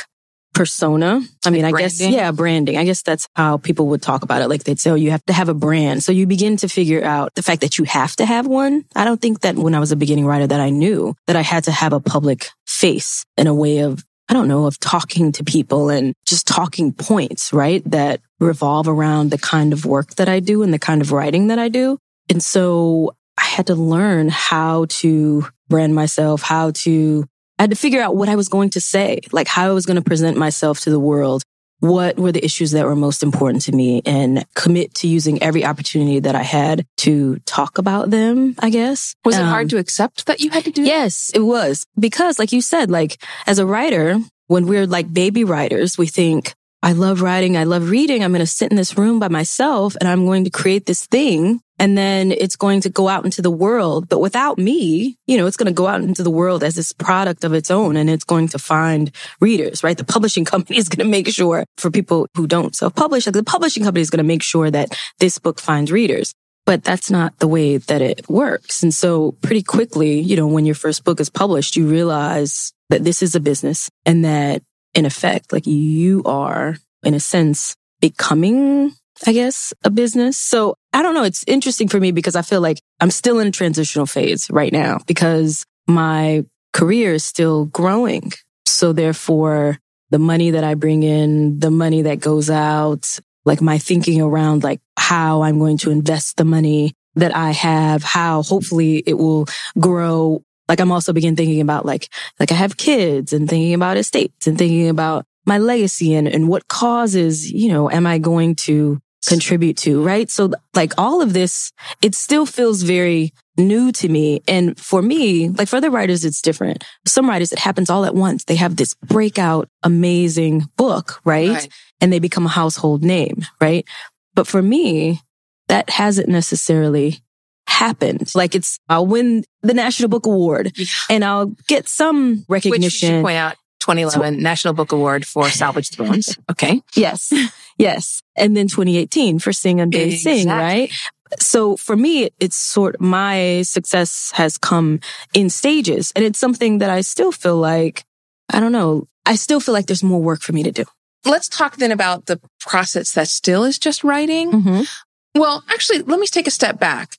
persona. 0.54 1.22
I 1.46 1.50
mean, 1.50 1.64
like 1.64 1.76
I 1.76 1.80
guess, 1.80 2.02
yeah, 2.02 2.32
branding. 2.32 2.78
I 2.78 2.84
guess 2.84 3.02
that's 3.02 3.28
how 3.36 3.58
people 3.58 3.88
would 3.88 4.02
talk 4.02 4.24
about 4.24 4.42
it. 4.42 4.50
Like 4.50 4.64
they'd 4.64 4.80
say, 4.80 4.92
oh, 4.92 4.96
you 4.96 5.12
have 5.12 5.26
to 5.26 5.34
have 5.34 5.50
a 5.50 5.54
brand. 5.54 6.04
So 6.04 6.12
you 6.12 6.28
begin 6.28 6.58
to 6.58 6.68
figure 6.68 7.04
out 7.04 7.34
the 7.36 7.42
fact 7.42 7.62
that 7.62 7.78
you 7.78 7.86
have 7.86 8.16
to 8.18 8.26
have 8.26 8.48
one. 8.48 8.86
I 8.96 9.06
don't 9.06 9.22
think 9.22 9.42
that 9.42 9.56
when 9.56 9.74
I 9.76 9.80
was 9.80 9.92
a 9.92 9.96
beginning 9.96 10.26
writer 10.26 10.48
that 10.48 10.60
I 10.60 10.70
knew 10.70 11.16
that 11.28 11.36
I 11.36 11.42
had 11.42 11.64
to 11.66 11.72
have 11.72 11.94
a 11.94 12.00
public 12.00 12.50
face 12.68 13.26
and 13.38 13.48
a 13.48 13.54
way 13.54 13.80
of, 13.80 14.04
I 14.28 14.34
don't 14.34 14.48
know, 14.48 14.66
of 14.66 14.80
talking 14.80 15.32
to 15.34 15.44
people 15.44 15.90
and 15.90 16.14
just 16.26 16.48
talking 16.48 16.92
points, 16.94 17.54
right? 17.54 17.84
That 17.90 18.22
revolve 18.40 18.88
around 18.88 19.32
the 19.32 19.38
kind 19.38 19.72
of 19.72 19.86
work 19.86 20.16
that 20.16 20.28
I 20.28 20.42
do 20.42 20.64
and 20.64 20.74
the 20.74 20.80
kind 20.80 21.02
of 21.02 21.12
writing 21.12 21.48
that 21.48 21.60
I 21.60 21.70
do. 21.70 21.98
And 22.32 22.42
so 22.42 23.18
I 23.38 23.44
had 23.44 23.68
to 23.68 23.76
learn 23.76 24.30
how 24.30 24.86
to 24.86 25.46
brand 25.68 25.94
myself, 25.94 26.42
how 26.42 26.72
to 26.72 27.26
I 27.60 27.64
had 27.64 27.72
to 27.72 27.76
figure 27.76 28.02
out 28.02 28.16
what 28.16 28.30
I 28.30 28.38
was 28.38 28.48
going 28.48 28.70
to 28.72 28.82
say, 28.82 29.20
like 29.34 29.50
how 29.50 29.68
I 29.68 29.74
was 29.74 29.86
going 29.86 29.98
to 29.98 30.02
present 30.02 30.38
myself 30.38 30.80
to 30.82 30.90
the 30.90 31.00
world. 31.00 31.44
What 31.82 32.18
were 32.18 32.32
the 32.32 32.44
issues 32.44 32.72
that 32.72 32.86
were 32.86 32.96
most 32.96 33.22
important 33.22 33.64
to 33.64 33.74
me 33.74 34.02
and 34.06 34.46
commit 34.56 34.94
to 34.96 35.08
using 35.08 35.44
every 35.44 35.66
opportunity 35.66 36.20
that 36.20 36.34
I 36.34 36.44
had 36.44 36.86
to 36.98 37.38
talk 37.40 37.78
about 37.78 38.12
them, 38.12 38.56
I 38.60 38.70
guess. 38.70 39.14
Was 39.26 39.36
um, 39.36 39.42
it 39.42 39.50
hard 39.50 39.66
um, 39.66 39.70
to 39.70 39.78
accept 39.78 40.28
that 40.28 40.40
you 40.40 40.52
had 40.52 40.64
to 40.64 40.72
do 40.72 40.84
Yes, 40.84 41.32
it 41.36 41.42
was. 41.42 41.86
Because 42.00 42.40
like 42.40 42.54
you 42.54 42.62
said, 42.62 42.90
like 42.90 43.22
as 43.46 43.60
a 43.60 43.66
writer, 43.66 44.20
when 44.48 44.68
we're 44.68 44.88
like 44.88 45.14
baby 45.14 45.44
writers, 45.44 45.98
we 45.98 46.08
think, 46.08 46.54
I 46.82 46.94
love 46.94 47.22
writing. 47.22 47.58
I 47.58 47.66
love 47.66 47.90
reading. 47.90 48.24
I'm 48.24 48.32
going 48.32 48.40
to 48.40 48.48
sit 48.48 48.72
in 48.72 48.78
this 48.78 48.98
room 48.98 49.20
by 49.20 49.28
myself 49.28 49.96
and 50.00 50.08
I'm 50.08 50.26
going 50.26 50.46
to 50.46 50.50
create 50.50 50.86
this 50.86 51.06
thing 51.06 51.62
and 51.82 51.98
then 51.98 52.32
it's 52.32 52.56
going 52.56 52.80
to 52.82 52.92
go 52.92 53.10
out 53.10 53.26
into 53.26 53.42
the 53.42 53.50
world. 53.50 54.08
But 54.08 54.20
without 54.20 54.60
me, 54.60 55.18
you 55.26 55.36
know, 55.36 55.48
it's 55.48 55.58
going 55.58 55.66
to 55.66 55.74
go 55.74 55.88
out 55.88 56.02
into 56.02 56.22
the 56.22 56.30
world 56.30 56.64
as 56.64 56.76
this 56.76 56.94
product 56.94 57.44
of 57.44 57.54
its 57.54 57.72
own 57.72 57.98
and 57.98 58.08
it's 58.08 58.24
going 58.24 58.50
to 58.50 58.60
find 58.60 59.12
readers, 59.40 59.84
right? 59.84 59.98
The 59.98 60.04
publishing 60.04 60.46
company 60.54 60.78
is 60.78 60.90
going 60.90 61.04
to 61.04 61.12
make 61.12 61.28
sure 61.28 61.66
for 61.80 61.90
people 61.90 62.28
who 62.38 62.46
don't 62.46 62.76
self-publish, 62.76 63.26
like 63.26 63.34
the 63.34 63.44
publishing 63.44 63.84
company 63.84 64.02
is 64.02 64.12
going 64.12 64.20
to 64.20 64.24
make 64.24 64.44
sure 64.44 64.70
that 64.70 64.96
this 65.18 65.40
book 65.40 65.60
finds 65.60 65.92
readers. 65.92 66.36
But 66.68 66.84
that's 66.84 67.10
not 67.10 67.40
the 67.40 67.48
way 67.48 67.78
that 67.78 68.04
it 68.04 68.30
works. 68.30 68.84
And 68.84 68.94
so 68.94 69.32
pretty 69.42 69.64
quickly, 69.64 70.20
you 70.20 70.36
know, 70.36 70.46
when 70.46 70.68
your 70.68 70.76
first 70.76 71.04
book 71.04 71.20
is 71.20 71.32
published, 71.32 71.76
you 71.76 71.88
realize 71.88 72.72
that 72.92 73.04
this 73.04 73.24
is 73.24 73.34
a 73.34 73.40
business 73.40 73.90
and 74.06 74.24
that 74.24 74.62
in 74.94 75.08
effect, 75.08 75.52
like 75.52 75.66
you 75.66 76.22
are 76.26 76.78
in 77.02 77.16
a 77.16 77.20
sense 77.20 77.76
becoming 78.02 78.94
I 79.26 79.34
guess, 79.34 79.74
a 79.84 79.90
business. 79.90 80.38
So 80.38 80.76
I 80.94 81.02
don't 81.02 81.14
know. 81.14 81.24
It's 81.24 81.44
interesting 81.48 81.88
for 81.88 82.00
me 82.00 82.12
because 82.12 82.36
I 82.36 82.42
feel 82.42 82.62
like 82.62 82.80
I'm 83.00 83.12
still 83.12 83.40
in 83.40 83.48
a 83.48 83.52
transitional 83.52 84.06
phase 84.06 84.50
right 84.50 84.74
now 84.74 85.00
because 85.06 85.66
my 85.88 86.44
career 86.74 87.14
is 87.14 87.24
still 87.24 87.66
growing. 87.66 88.32
So 88.66 88.94
therefore, 88.94 89.78
the 90.10 90.20
money 90.20 90.52
that 90.52 90.64
I 90.64 90.74
bring 90.74 91.04
in, 91.04 91.60
the 91.60 91.72
money 91.72 92.04
that 92.04 92.20
goes 92.20 92.50
out, 92.50 93.20
like 93.46 93.62
my 93.62 93.78
thinking 93.78 94.22
around 94.22 94.64
like 94.64 94.82
how 94.98 95.42
I'm 95.42 95.60
going 95.60 95.78
to 95.80 95.92
invest 95.92 96.38
the 96.38 96.46
money 96.46 96.94
that 97.16 97.36
I 97.36 97.52
have, 97.52 98.04
how 98.04 98.44
hopefully 98.44 99.04
it 99.06 99.16
will 99.16 99.46
grow. 99.80 100.44
Like 100.68 100.80
I'm 100.80 100.92
also 100.92 101.14
begin 101.14 101.36
thinking 101.36 101.62
about 101.62 101.86
like, 101.86 102.08
like 102.40 102.52
I 102.52 102.56
have 102.56 102.78
kids 102.78 103.34
and 103.34 103.50
thinking 103.50 103.74
about 103.74 103.98
estates 103.98 104.48
and 104.48 104.58
thinking 104.58 104.90
about 104.90 105.26
my 105.46 105.58
legacy 105.58 106.14
and, 106.14 106.28
and 106.28 106.48
what 106.48 106.68
causes, 106.68 107.52
you 107.52 107.70
know, 107.70 107.90
am 107.90 108.06
I 108.06 108.20
going 108.20 108.56
to 108.56 109.02
contribute 109.28 109.78
to, 109.78 110.04
right? 110.04 110.30
So 110.30 110.52
like 110.74 110.94
all 110.98 111.22
of 111.22 111.34
this, 111.34 111.72
it 112.02 112.16
still 112.16 112.46
feels 112.46 112.82
very 112.82 113.34
new 113.58 113.92
to 113.94 114.10
me. 114.10 114.42
And 114.48 114.78
for 114.80 115.02
me, 115.02 115.50
like 115.50 115.68
for 115.68 115.78
other 115.78 115.90
writers, 115.92 116.26
it's 116.26 116.42
different. 116.42 116.84
Some 117.06 117.30
writers, 117.30 117.52
it 117.52 117.60
happens 117.60 117.90
all 117.90 118.06
at 118.06 118.16
once. 118.16 118.46
They 118.46 118.56
have 118.56 118.76
this 118.76 118.94
breakout, 118.96 119.70
amazing 119.84 120.64
book, 120.78 121.22
right? 121.24 121.50
right. 121.50 121.70
And 122.00 122.12
they 122.12 122.20
become 122.20 122.46
a 122.46 122.50
household 122.50 123.04
name, 123.04 123.46
right? 123.60 123.86
But 124.34 124.48
for 124.48 124.62
me, 124.62 125.22
that 125.68 125.90
hasn't 125.90 126.30
necessarily 126.30 127.20
happened. 127.68 128.32
Like 128.34 128.56
it's, 128.56 128.80
I'll 128.90 129.06
win 129.06 129.44
the 129.62 129.74
National 129.74 130.10
Book 130.10 130.26
Award 130.26 130.76
and 131.10 131.24
I'll 131.24 131.48
get 131.68 131.88
some 131.88 132.46
recognition. 132.48 133.10
Which 133.10 133.18
you 133.18 133.22
point 133.22 133.38
out 133.38 133.56
2011 133.82 134.36
so, 134.36 134.42
National 134.42 134.74
Book 134.74 134.92
Award 134.92 135.26
for 135.26 135.50
Salvage 135.50 135.90
the 135.90 136.04
Bones. 136.04 136.38
Okay. 136.50 136.82
Yes. 136.96 137.34
Yes. 137.78 138.22
And 138.38 138.56
then 138.56 138.68
2018 138.68 139.40
for 139.40 139.52
Sing 139.52 139.82
and 139.82 139.92
Bay 139.92 140.14
exactly. 140.14 140.40
Sing, 140.42 140.50
right? 140.50 140.92
So 141.40 141.78
for 141.78 141.96
me, 141.96 142.30
it's 142.40 142.56
sort 142.56 143.00
my 143.00 143.62
success 143.64 144.32
has 144.36 144.58
come 144.58 145.00
in 145.34 145.50
stages 145.50 146.12
and 146.16 146.26
it's 146.26 146.40
something 146.40 146.80
that 146.80 146.90
I 146.90 147.02
still 147.02 147.32
feel 147.32 147.58
like, 147.58 148.04
I 148.50 148.60
don't 148.60 148.72
know, 148.72 149.08
I 149.26 149.36
still 149.36 149.60
feel 149.60 149.74
like 149.74 149.88
there's 149.88 150.04
more 150.04 150.22
work 150.22 150.42
for 150.42 150.54
me 150.54 150.64
to 150.64 150.72
do. 150.72 150.86
Let's 151.26 151.48
talk 151.48 151.78
then 151.78 151.92
about 151.92 152.26
the 152.26 152.42
process 152.60 153.14
that 153.14 153.28
still 153.28 153.64
is 153.64 153.78
just 153.80 154.04
writing. 154.04 154.52
Mm-hmm. 154.52 155.40
Well, 155.40 155.64
actually, 155.70 156.02
let 156.02 156.20
me 156.20 156.28
take 156.28 156.48
a 156.48 156.52
step 156.52 156.80
back. 156.80 157.12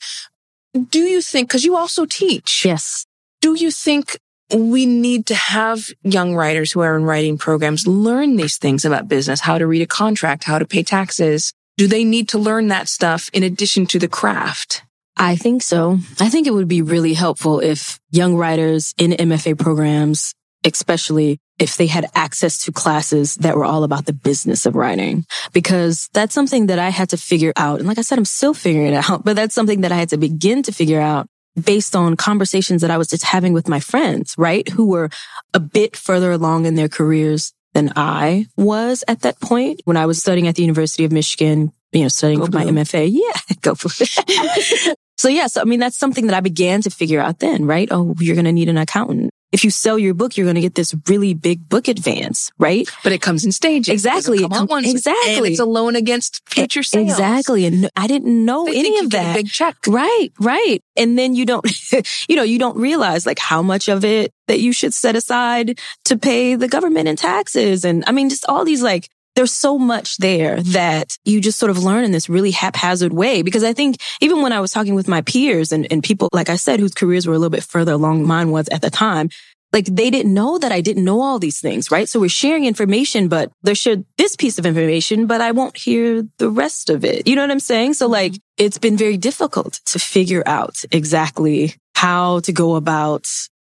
Do 0.91 1.01
you 1.01 1.23
think, 1.23 1.51
cause 1.51 1.65
you 1.65 1.77
also 1.77 2.05
teach. 2.05 2.65
Yes. 2.65 3.07
Do 3.41 3.55
you 3.55 3.71
think 3.71 4.19
we 4.55 4.87
need 4.87 5.27
to 5.27 5.35
have 5.35 5.91
young 6.03 6.35
writers 6.35 6.73
who 6.73 6.81
are 6.81 6.97
in 6.97 7.05
writing 7.05 7.39
programs 7.39 7.87
learn 7.87 8.37
these 8.37 8.59
things 8.59 8.85
about 8.85 9.09
business, 9.09 9.41
how 9.41 9.59
to 9.59 9.67
read 9.67 9.83
a 9.83 9.87
contract, 9.87 10.45
how 10.45 10.59
to 10.59 10.67
pay 10.67 10.83
taxes. 10.83 11.53
Do 11.77 11.87
they 11.87 12.05
need 12.05 12.29
to 12.31 12.39
learn 12.39 12.69
that 12.69 12.89
stuff 12.89 13.31
in 13.33 13.43
addition 13.43 13.87
to 13.87 13.99
the 13.99 14.09
craft? 14.09 14.83
I 15.17 15.37
think 15.37 15.63
so. 15.63 15.99
I 16.21 16.29
think 16.29 16.47
it 16.47 16.53
would 16.53 16.69
be 16.69 16.83
really 16.83 17.15
helpful 17.15 17.61
if 17.61 18.01
young 18.11 18.37
writers 18.37 18.95
in 18.99 19.13
MFA 19.13 19.59
programs, 19.59 20.35
especially 20.65 21.39
if 21.59 21.77
they 21.77 21.87
had 21.87 22.07
access 22.15 22.65
to 22.65 22.73
classes 22.73 23.37
that 23.37 23.57
were 23.57 23.65
all 23.65 23.85
about 23.85 24.07
the 24.07 24.13
business 24.13 24.67
of 24.67 24.75
writing, 24.75 25.25
because 25.53 26.09
that's 26.13 26.35
something 26.35 26.67
that 26.67 26.79
I 26.79 26.89
had 26.89 27.11
to 27.11 27.17
figure 27.17 27.53
out. 27.57 27.79
And 27.79 27.87
like 27.87 27.99
I 27.99 28.03
said, 28.03 28.19
I'm 28.19 28.25
still 28.25 28.55
figuring 28.55 28.95
it 28.95 29.11
out, 29.11 29.25
but 29.25 29.37
that's 29.37 29.55
something 29.55 29.83
that 29.83 29.93
I 29.93 29.97
had 29.97 30.11
to 30.11 30.17
begin 30.17 30.63
to 30.65 30.73
figure 30.73 31.01
out 31.01 31.27
based 31.61 31.95
on 31.95 32.17
conversations 32.17 32.83
that 32.83 32.91
I 32.91 32.99
was 32.99 33.09
just 33.09 33.25
having 33.25 33.53
with 33.53 33.69
my 33.69 33.81
friends, 33.81 34.35
right? 34.39 34.69
Who 34.71 34.87
were 34.87 35.11
a 35.55 35.61
bit 35.61 35.97
further 35.97 36.33
along 36.33 36.67
in 36.67 36.75
their 36.75 36.89
careers 36.89 37.53
than 37.75 37.93
I 37.97 38.47
was 38.57 39.05
at 39.09 39.21
that 39.23 39.41
point 39.41 39.81
when 39.85 39.97
I 39.97 40.07
was 40.07 40.19
studying 40.19 40.47
at 40.49 40.57
the 40.57 40.63
University 40.63 41.05
of 41.05 41.13
Michigan, 41.13 41.73
you 41.93 42.03
know, 42.03 42.09
studying 42.09 42.41
go 42.41 42.47
for 42.47 42.53
blue. 42.53 42.73
my 42.73 42.83
MFA. 42.83 43.11
Yeah, 43.13 43.57
go 43.61 43.75
for 43.75 43.91
it. 44.03 44.99
so 45.17 45.29
yeah, 45.29 45.47
so 45.47 45.61
I 45.61 45.65
mean, 45.65 45.81
that's 45.81 45.99
something 45.99 46.27
that 46.27 46.37
I 46.37 46.41
began 46.41 46.83
to 46.83 46.91
figure 46.91 47.21
out 47.21 47.39
then, 47.39 47.65
right? 47.67 47.89
Oh, 47.91 48.15
you're 48.19 48.35
going 48.35 48.47
to 48.47 48.53
need 48.53 48.69
an 48.69 48.79
accountant 48.79 49.31
if 49.53 49.65
you 49.65 49.71
sell 49.71 49.99
your 49.99 50.15
book, 50.15 50.37
you're 50.37 50.47
going 50.47 50.57
to 50.57 50.63
get 50.63 50.75
this 50.75 50.95
really 51.07 51.35
big 51.35 51.69
book 51.69 51.87
advance, 51.87 52.51
right? 52.59 52.89
But 53.05 53.13
it 53.13 53.21
comes 53.21 53.45
in 53.45 53.53
stages. 53.53 53.93
Exactly. 53.93 54.43
It 54.43 54.51
come 54.51 54.67
once, 54.67 54.91
exactly. 54.91 55.37
And 55.37 55.47
it's 55.47 55.61
a 55.61 55.67
loan 55.67 55.95
against 55.95 56.43
future 56.49 56.83
sales. 56.83 57.11
Exactly. 57.11 57.67
And 57.67 57.91
I 57.95 58.07
didn't 58.07 58.45
know 58.45 58.65
they 58.65 58.79
any 58.79 58.99
of 58.99 59.11
that. 59.11 59.37
big 59.37 59.49
check. 59.49 59.77
Right. 59.87 60.31
Right. 60.41 60.83
And 60.97 61.19
then 61.19 61.35
you 61.35 61.45
don't, 61.45 61.67
you 62.29 62.37
know, 62.37 62.43
you 62.43 62.59
don't 62.59 62.79
realize 62.79 63.27
like 63.27 63.39
how 63.39 63.63
much 63.63 63.89
of 63.89 64.05
it 64.05 64.33
that 64.49 64.61
you 64.61 64.73
should 64.73 64.95
set 64.95 65.17
aside 65.17 65.79
to 66.07 66.17
pay 66.17 66.55
the 66.55 66.69
government 66.69 67.09
and 67.09 67.19
taxes. 67.19 67.85
And 67.85 68.05
I 68.07 68.13
mean, 68.13 68.31
just 68.31 68.47
all 68.49 68.65
these 68.65 68.83
like 68.83 69.09
there's 69.35 69.53
so 69.53 69.79
much 69.79 70.19
there 70.19 70.63
that 70.63 71.17
you 71.25 71.41
just 71.41 71.59
sort 71.59 71.71
of 71.71 71.83
learn 71.83 72.05
in 72.05 72.13
this 72.13 72.29
really 72.29 72.51
haphazard 72.51 73.13
way. 73.13 73.43
Because 73.43 73.65
I 73.65 73.73
think 73.73 73.97
even 74.21 74.43
when 74.43 74.53
I 74.53 74.61
was 74.61 74.73
talking 74.73 74.95
with 74.95 75.09
my 75.09 75.23
peers 75.23 75.73
and, 75.73 75.87
and 75.91 76.03
people, 76.03 76.29
like 76.33 76.51
I 76.51 76.57
said, 76.57 76.81
whose 76.81 76.95
careers 76.95 77.27
were 77.27 77.35
a 77.35 77.39
little 77.39 77.51
bit 77.51 77.65
further 77.65 77.93
along 77.93 78.27
mine 78.27 78.51
was 78.51 78.69
at 78.69 78.83
the 78.83 78.91
time, 78.91 79.31
like 79.73 79.87
they 79.87 80.11
didn't 80.11 80.35
know 80.35 80.59
that 80.59 80.71
I 80.71 80.83
didn't 80.83 81.05
know 81.05 81.23
all 81.23 81.39
these 81.39 81.61
things, 81.61 81.91
right? 81.91 82.09
So 82.09 82.21
we're 82.21 82.29
sharing 82.29 82.67
information, 82.67 83.29
but 83.29 83.51
they 83.63 83.75
shared 83.75 84.05
this 84.19 84.37
piece 84.37 84.59
of 84.59 84.67
information, 84.67 85.27
but 85.27 85.41
I 85.41 85.53
won't 85.53 85.77
hear 85.79 86.27
the 86.37 86.51
rest 86.51 86.91
of 86.91 87.05
it. 87.05 87.27
You 87.27 87.37
know 87.37 87.43
what 87.43 87.51
I'm 87.51 87.61
saying? 87.61 87.95
So 87.95 88.07
like 88.07 88.33
mm-hmm. 88.33 88.65
it's 88.65 88.79
been 88.79 88.97
very 88.97 89.17
difficult 89.17 89.81
to 89.87 89.99
figure 89.99 90.43
out 90.47 90.85
exactly 90.93 91.75
how 91.95 92.41
to 92.41 92.53
go 92.53 92.75
about 92.75 93.27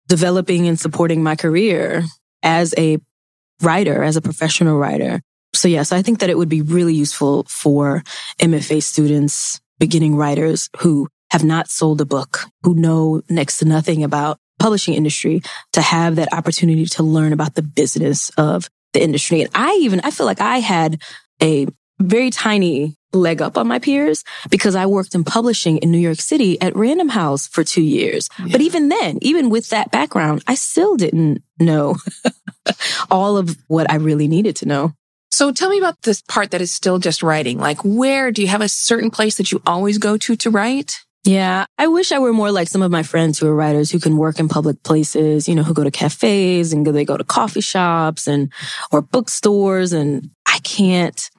developing 0.08 0.66
and 0.66 0.78
supporting 0.78 1.22
my 1.22 1.36
career 1.36 2.02
as 2.42 2.74
a 2.76 2.98
writer, 3.62 4.02
as 4.02 4.16
a 4.16 4.20
professional 4.20 4.78
writer. 4.78 5.20
So 5.62 5.68
yes, 5.68 5.92
I 5.92 6.02
think 6.02 6.18
that 6.18 6.28
it 6.28 6.36
would 6.36 6.48
be 6.48 6.60
really 6.60 6.92
useful 6.92 7.44
for 7.44 8.02
MFA 8.40 8.82
students, 8.82 9.60
beginning 9.78 10.16
writers 10.16 10.68
who 10.78 11.06
have 11.30 11.44
not 11.44 11.70
sold 11.70 12.00
a 12.00 12.04
book, 12.04 12.46
who 12.64 12.74
know 12.74 13.22
next 13.30 13.58
to 13.58 13.64
nothing 13.64 14.02
about 14.02 14.38
publishing 14.58 14.94
industry 14.94 15.40
to 15.74 15.80
have 15.80 16.16
that 16.16 16.34
opportunity 16.34 16.84
to 16.86 17.04
learn 17.04 17.32
about 17.32 17.54
the 17.54 17.62
business 17.62 18.28
of 18.30 18.68
the 18.92 19.00
industry. 19.00 19.40
And 19.40 19.50
I 19.54 19.78
even, 19.82 20.00
I 20.00 20.10
feel 20.10 20.26
like 20.26 20.40
I 20.40 20.58
had 20.58 21.00
a 21.40 21.68
very 22.00 22.30
tiny 22.30 22.96
leg 23.12 23.40
up 23.40 23.56
on 23.56 23.68
my 23.68 23.78
peers 23.78 24.24
because 24.50 24.74
I 24.74 24.86
worked 24.86 25.14
in 25.14 25.22
publishing 25.22 25.78
in 25.78 25.92
New 25.92 25.98
York 25.98 26.18
City 26.18 26.60
at 26.60 26.74
Random 26.74 27.08
House 27.08 27.46
for 27.46 27.62
two 27.62 27.82
years. 27.82 28.28
Yeah. 28.40 28.46
But 28.50 28.62
even 28.62 28.88
then, 28.88 29.20
even 29.22 29.48
with 29.48 29.68
that 29.68 29.92
background, 29.92 30.42
I 30.48 30.56
still 30.56 30.96
didn't 30.96 31.44
know 31.60 31.98
all 33.12 33.36
of 33.36 33.56
what 33.68 33.88
I 33.88 33.94
really 33.94 34.26
needed 34.26 34.56
to 34.56 34.66
know. 34.66 34.94
So 35.32 35.50
tell 35.50 35.70
me 35.70 35.78
about 35.78 36.02
this 36.02 36.20
part 36.20 36.50
that 36.50 36.60
is 36.60 36.72
still 36.72 36.98
just 36.98 37.22
writing. 37.22 37.58
Like, 37.58 37.78
where 37.82 38.30
do 38.30 38.42
you 38.42 38.48
have 38.48 38.60
a 38.60 38.68
certain 38.68 39.10
place 39.10 39.36
that 39.36 39.50
you 39.50 39.62
always 39.66 39.96
go 39.96 40.18
to 40.18 40.36
to 40.36 40.50
write? 40.50 41.00
Yeah. 41.24 41.64
I 41.78 41.86
wish 41.86 42.12
I 42.12 42.18
were 42.18 42.34
more 42.34 42.52
like 42.52 42.68
some 42.68 42.82
of 42.82 42.90
my 42.90 43.02
friends 43.02 43.38
who 43.38 43.46
are 43.46 43.54
writers 43.54 43.90
who 43.90 43.98
can 43.98 44.18
work 44.18 44.38
in 44.38 44.48
public 44.48 44.82
places, 44.82 45.48
you 45.48 45.54
know, 45.54 45.62
who 45.62 45.72
go 45.72 45.84
to 45.84 45.90
cafes 45.90 46.72
and 46.72 46.86
they 46.86 47.04
go 47.06 47.16
to 47.16 47.24
coffee 47.24 47.62
shops 47.62 48.26
and, 48.26 48.52
or 48.90 49.00
bookstores. 49.00 49.94
And 49.94 50.30
I 50.44 50.58
can't. 50.58 51.30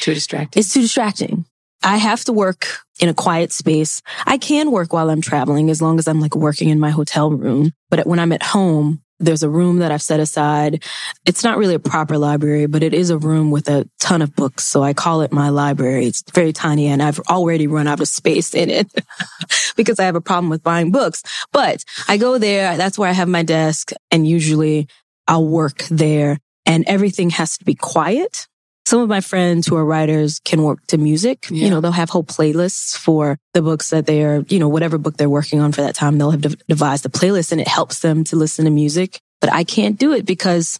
Too 0.00 0.14
distracting. 0.14 0.60
It's 0.60 0.72
too 0.72 0.80
distracting. 0.80 1.44
I 1.82 1.98
have 1.98 2.24
to 2.24 2.32
work 2.32 2.66
in 2.98 3.10
a 3.10 3.14
quiet 3.14 3.52
space. 3.52 4.00
I 4.26 4.38
can 4.38 4.70
work 4.70 4.94
while 4.94 5.10
I'm 5.10 5.20
traveling 5.20 5.68
as 5.68 5.82
long 5.82 5.98
as 5.98 6.08
I'm 6.08 6.20
like 6.20 6.34
working 6.34 6.70
in 6.70 6.80
my 6.80 6.90
hotel 6.90 7.30
room. 7.30 7.72
But 7.90 8.06
when 8.06 8.18
I'm 8.18 8.32
at 8.32 8.42
home, 8.42 9.02
there's 9.20 9.42
a 9.42 9.48
room 9.48 9.78
that 9.78 9.92
I've 9.92 10.02
set 10.02 10.20
aside. 10.20 10.82
It's 11.24 11.44
not 11.44 11.58
really 11.58 11.74
a 11.74 11.78
proper 11.78 12.18
library, 12.18 12.66
but 12.66 12.82
it 12.82 12.94
is 12.94 13.10
a 13.10 13.18
room 13.18 13.50
with 13.50 13.68
a 13.68 13.88
ton 14.00 14.22
of 14.22 14.34
books. 14.34 14.64
So 14.64 14.82
I 14.82 14.92
call 14.92 15.22
it 15.22 15.32
my 15.32 15.48
library. 15.48 16.06
It's 16.06 16.22
very 16.32 16.52
tiny 16.52 16.86
and 16.86 17.02
I've 17.02 17.20
already 17.20 17.66
run 17.66 17.86
out 17.86 18.00
of 18.00 18.08
space 18.08 18.54
in 18.54 18.70
it 18.70 18.92
because 19.76 19.98
I 19.98 20.04
have 20.04 20.16
a 20.16 20.20
problem 20.20 20.50
with 20.50 20.62
buying 20.62 20.90
books. 20.90 21.22
But 21.52 21.84
I 22.08 22.16
go 22.16 22.38
there. 22.38 22.76
That's 22.76 22.98
where 22.98 23.08
I 23.08 23.12
have 23.12 23.28
my 23.28 23.42
desk 23.42 23.92
and 24.10 24.26
usually 24.26 24.88
I'll 25.28 25.46
work 25.46 25.84
there 25.90 26.38
and 26.66 26.84
everything 26.86 27.30
has 27.30 27.58
to 27.58 27.64
be 27.64 27.74
quiet 27.74 28.48
some 28.86 29.00
of 29.00 29.08
my 29.08 29.20
friends 29.20 29.66
who 29.66 29.76
are 29.76 29.84
writers 29.84 30.40
can 30.44 30.62
work 30.62 30.86
to 30.88 30.98
music. 30.98 31.46
Yeah. 31.50 31.64
You 31.64 31.70
know, 31.70 31.80
they'll 31.80 31.92
have 31.92 32.10
whole 32.10 32.24
playlists 32.24 32.96
for 32.96 33.38
the 33.54 33.62
books 33.62 33.90
that 33.90 34.06
they 34.06 34.24
are, 34.24 34.44
you 34.48 34.58
know, 34.58 34.68
whatever 34.68 34.98
book 34.98 35.16
they're 35.16 35.30
working 35.30 35.60
on 35.60 35.72
for 35.72 35.82
that 35.82 35.94
time, 35.94 36.18
they'll 36.18 36.30
have 36.30 36.66
devised 36.66 37.06
a 37.06 37.08
playlist 37.08 37.52
and 37.52 37.60
it 37.60 37.68
helps 37.68 38.00
them 38.00 38.24
to 38.24 38.36
listen 38.36 38.64
to 38.66 38.70
music. 38.70 39.20
But 39.40 39.52
I 39.52 39.64
can't 39.64 39.98
do 39.98 40.12
it 40.12 40.26
because 40.26 40.78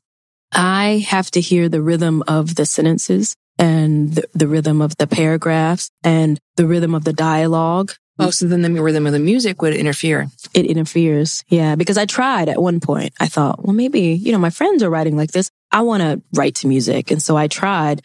I 0.53 1.05
have 1.09 1.31
to 1.33 1.41
hear 1.41 1.69
the 1.69 1.83
rhythm 1.83 2.23
of 2.29 2.55
the 2.55 2.67
sentences 2.67 3.35
and 3.59 4.15
the, 4.15 4.29
the 4.35 4.49
rhythm 4.49 4.81
of 4.81 4.97
the 4.97 5.07
paragraphs 5.07 5.91
and 6.03 6.39
the 6.57 6.67
rhythm 6.67 6.95
of 6.95 7.05
the 7.05 7.13
dialogue 7.13 7.93
Oh, 8.19 8.31
so 8.31 8.47
then 8.47 8.63
the 8.63 8.83
rhythm 8.83 9.07
of 9.07 9.13
the 9.13 9.19
music 9.19 9.61
would 9.61 9.75
interfere. 9.75 10.29
It 10.53 10.67
interferes. 10.67 11.43
Yeah. 11.49 11.75
Because 11.75 11.99
I 11.99 12.07
tried 12.07 12.49
at 12.49 12.63
one 12.63 12.79
point. 12.79 13.13
I 13.19 13.27
thought, 13.27 13.65
well, 13.65 13.75
maybe, 13.75 14.13
you 14.13 14.31
know, 14.31 14.39
my 14.39 14.51
friends 14.51 14.83
are 14.83 14.91
writing 14.91 15.17
like 15.17 15.33
this. 15.33 15.51
I 15.73 15.83
want 15.83 16.03
to 16.03 16.23
write 16.33 16.57
to 16.57 16.69
music. 16.69 17.11
And 17.11 17.21
so 17.21 17.37
I 17.37 17.49
tried, 17.49 18.03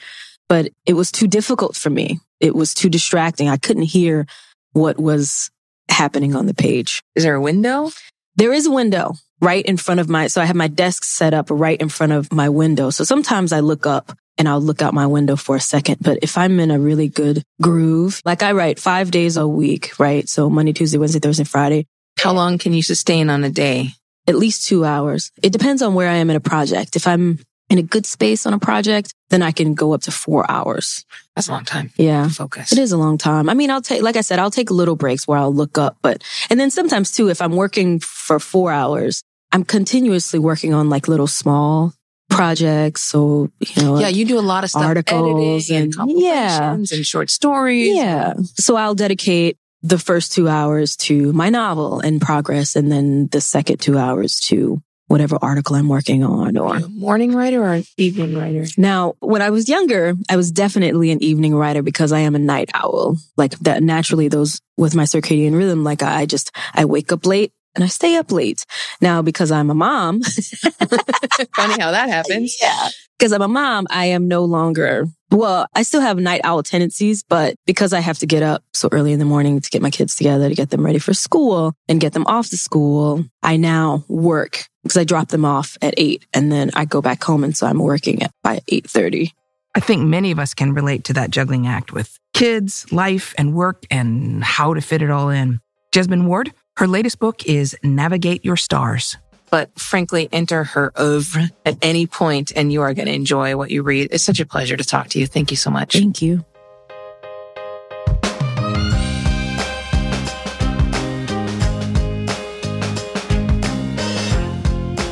but 0.48 0.72
it 0.86 0.94
was 0.94 1.12
too 1.12 1.28
difficult 1.28 1.76
for 1.76 1.92
me. 1.92 2.20
It 2.40 2.56
was 2.56 2.74
too 2.74 2.90
distracting. 2.90 3.50
I 3.50 3.58
couldn't 3.58 3.84
hear 3.84 4.26
what 4.72 5.00
was 5.00 5.52
happening 5.90 6.36
on 6.36 6.48
the 6.48 6.56
page. 6.56 7.04
Is 7.16 7.24
there 7.24 7.36
a 7.36 7.42
window? 7.42 7.92
There 8.36 8.54
is 8.54 8.66
a 8.66 8.72
window 8.72 9.14
right 9.42 9.66
in 9.66 9.78
front 9.78 10.00
of 10.00 10.10
my, 10.10 10.28
so 10.28 10.42
I 10.42 10.46
have 10.46 10.56
my 10.56 10.68
desk 10.68 11.04
set 11.04 11.36
up 11.36 11.48
right 11.52 11.80
in 11.80 11.90
front 11.90 12.14
of 12.14 12.34
my 12.34 12.50
window. 12.50 12.90
So 12.90 13.04
sometimes 13.04 13.54
I 13.54 13.60
look 13.60 13.86
up 13.86 14.18
and 14.40 14.48
I'll 14.48 14.62
look 14.62 14.82
out 14.82 14.94
my 14.94 15.06
window 15.06 15.36
for 15.36 15.58
a 15.58 15.60
second. 15.60 15.98
But 16.02 16.20
if 16.22 16.38
I'm 16.38 16.60
in 16.60 16.72
a 16.72 16.80
really 16.80 17.10
good 17.10 17.44
groove, 17.62 18.22
like 18.26 18.42
I 18.42 18.54
write 18.54 18.80
five 18.80 19.12
days 19.12 19.38
a 19.38 19.48
week, 19.48 20.00
right? 20.00 20.28
So 20.28 20.50
Monday, 20.50 20.74
Tuesday, 20.74 20.98
Wednesday, 20.98 21.20
Thursday, 21.20 21.44
Friday. 21.44 21.86
How 22.18 22.32
long 22.32 22.58
can 22.58 22.74
you 22.74 22.82
sustain 22.82 23.30
on 23.30 23.44
a 23.44 23.50
day? 23.50 23.90
At 24.28 24.36
least 24.36 24.68
two 24.68 24.86
hours. 24.86 25.32
It 25.44 25.52
depends 25.52 25.82
on 25.82 25.94
where 25.94 26.10
I 26.10 26.16
am 26.16 26.30
in 26.30 26.36
a 26.36 26.42
project. 26.42 26.96
If 26.96 27.06
I'm 27.06 27.40
in 27.70 27.78
a 27.78 27.84
good 27.84 28.06
space 28.06 28.46
on 28.46 28.54
a 28.54 28.60
project, 28.60 29.14
then 29.30 29.42
I 29.44 29.52
can 29.52 29.76
go 29.76 29.94
up 29.94 30.02
to 30.04 30.12
four 30.12 30.50
hours. 30.50 31.06
That's 31.36 31.50
a 31.50 31.52
long 31.52 31.66
time. 31.66 31.92
Yeah. 31.98 32.28
Focus. 32.30 32.72
It 32.72 32.80
is 32.80 32.92
a 32.92 32.98
long 32.98 33.18
time. 33.18 33.50
I 33.50 33.54
mean, 33.54 33.70
I'll 33.70 33.82
take, 33.82 34.02
like 34.02 34.16
I 34.16 34.22
said, 34.22 34.40
I'll 34.40 34.52
take 34.52 34.72
little 34.72 34.96
breaks 34.96 35.28
where 35.28 35.38
I'll 35.38 35.54
look 35.54 35.78
up, 35.78 35.98
but, 36.02 36.24
and 36.50 36.60
then 36.60 36.72
sometimes 36.72 37.12
too, 37.12 37.30
if 37.30 37.42
I'm 37.42 37.56
working 37.56 38.00
for 38.00 38.40
four 38.40 38.72
hours, 38.72 39.24
I'm 39.52 39.64
continuously 39.64 40.40
working 40.40 40.74
on 40.74 40.90
like 40.90 41.08
little 41.08 41.28
small 41.28 41.94
projects. 42.30 43.02
So, 43.02 43.52
you 43.60 43.84
know, 43.84 44.00
yeah, 44.00 44.08
you 44.08 44.26
do 44.26 44.40
a 44.40 44.42
lot 44.42 44.64
of 44.64 44.70
stuff, 44.70 44.84
articles 44.84 45.70
and, 45.70 45.86
and- 45.86 45.96
compilations 45.96 46.92
and 46.92 47.06
short 47.06 47.30
stories. 47.30 47.96
yeah. 47.96 48.34
So 48.56 48.76
I'll 48.76 48.96
dedicate 48.96 49.58
the 49.82 49.98
first 50.00 50.34
two 50.34 50.48
hours 50.50 50.96
to 50.98 51.32
my 51.34 51.50
novel 51.50 52.02
in 52.02 52.20
progress 52.20 52.76
and 52.76 52.92
then 52.92 53.28
the 53.28 53.40
second 53.42 53.78
two 53.80 53.98
hours 53.98 54.40
to 54.42 54.82
whatever 55.08 55.40
article 55.42 55.76
I'm 55.76 55.88
working 55.88 56.24
on 56.24 56.56
or 56.56 56.68
Are 56.76 56.80
you 56.80 56.86
a 56.86 56.90
morning 56.90 57.34
writer 57.34 57.64
or 57.64 57.74
an 57.74 57.84
evening 57.98 58.38
writer? 58.38 58.66
Now, 58.78 59.16
when 59.22 59.42
I 59.42 59.50
was 59.50 59.68
younger, 59.68 60.14
I 60.30 60.36
was 60.36 60.52
definitely 60.52 61.10
an 61.10 61.24
evening 61.24 61.56
writer 61.56 61.82
because 61.82 62.12
I 62.12 62.20
am 62.20 62.36
a 62.36 62.40
night 62.40 62.70
owl. 62.76 63.18
Like 63.36 63.58
that 63.60 63.82
naturally 63.82 64.28
those 64.28 64.62
with 64.78 64.94
my 64.96 65.04
circadian 65.04 65.56
rhythm, 65.58 65.84
like 65.84 66.04
I 66.04 66.28
just, 66.28 66.52
I 66.76 66.86
wake 66.86 67.12
up 67.12 67.26
late 67.26 67.52
and 67.76 67.84
I 67.84 67.88
stay 67.88 68.16
up 68.16 68.32
late. 68.32 68.66
Now, 69.02 69.22
because 69.22 69.52
I'm 69.52 69.70
a 69.70 69.76
mom, 69.76 70.22
Funny 71.56 71.82
how 71.82 71.92
that 71.92 72.10
happens. 72.10 72.58
yeah, 72.62 72.90
because 73.18 73.32
I'm 73.34 73.42
a 73.42 73.48
mom, 73.48 73.88
I 73.90 74.06
am 74.06 74.28
no 74.28 74.46
longer, 74.46 75.06
well, 75.32 75.68
I 75.76 75.84
still 75.84 76.02
have 76.02 76.18
night 76.18 76.42
owl 76.44 76.64
tendencies, 76.64 77.24
but 77.24 77.56
because 77.66 77.94
I 77.94 78.00
have 78.00 78.18
to 78.20 78.26
get 78.26 78.44
up 78.44 78.64
so 78.74 78.90
early 78.92 79.12
in 79.12 79.20
the 79.20 79.26
morning 79.26 79.60
to 79.60 79.70
get 79.70 79.82
my 79.82 79.92
kids 79.92 80.16
together, 80.16 80.50
to 80.50 80.56
get 80.56 80.70
them 80.70 80.86
ready 80.86 81.00
for 81.00 81.14
school 81.14 81.74
and 81.88 82.00
get 82.00 82.14
them 82.14 82.26
off 82.28 82.50
to 82.50 82.58
school, 82.58 83.26
I 83.44 83.58
now 83.58 84.04
work 84.08 84.66
because 84.84 84.98
I 84.98 85.04
drop 85.04 85.30
them 85.30 85.46
off 85.46 85.78
at 85.82 85.94
eight 85.98 86.26
and 86.34 86.52
then 86.52 86.72
I 86.76 86.86
go 86.86 87.02
back 87.02 87.24
home. 87.24 87.44
And 87.44 87.56
so 87.56 87.68
I'm 87.68 87.80
working 87.80 88.24
at 88.24 88.32
by 88.44 88.62
830. 88.68 89.34
I 89.76 89.80
think 89.82 90.02
many 90.04 90.32
of 90.32 90.40
us 90.40 90.54
can 90.54 90.74
relate 90.74 91.04
to 91.06 91.14
that 91.14 91.30
juggling 91.30 91.68
act 91.68 91.94
with 91.94 92.18
kids, 92.34 92.92
life, 92.92 93.36
and 93.38 93.54
work, 93.54 93.86
and 93.92 94.44
how 94.44 94.74
to 94.74 94.82
fit 94.82 95.02
it 95.02 95.12
all 95.12 95.30
in. 95.30 95.60
Jesmyn 95.94 96.26
Ward, 96.26 96.54
her 96.80 96.88
latest 96.88 97.20
book 97.20 97.46
is 97.46 97.76
Navigate 97.84 98.46
Your 98.46 98.56
Stars. 98.56 99.18
But 99.52 99.70
frankly, 99.78 100.30
enter 100.32 100.64
her 100.64 100.94
oeuvre 100.98 101.50
at 101.66 101.78
any 101.82 102.08
point 102.08 102.54
and 102.56 102.72
you 102.72 102.82
are 102.84 102.94
going 102.94 103.08
to 103.08 103.14
enjoy 103.14 103.58
what 103.58 103.70
you 103.70 103.84
read. 103.84 104.08
It's 104.12 104.24
such 104.24 104.40
a 104.40 104.46
pleasure 104.46 104.78
to 104.78 104.84
talk 104.86 105.10
to 105.10 105.20
you. 105.20 105.28
Thank 105.28 105.52
you 105.52 105.58
so 105.58 105.70
much. 105.70 105.92
Thank 105.92 106.22
you. 106.22 106.46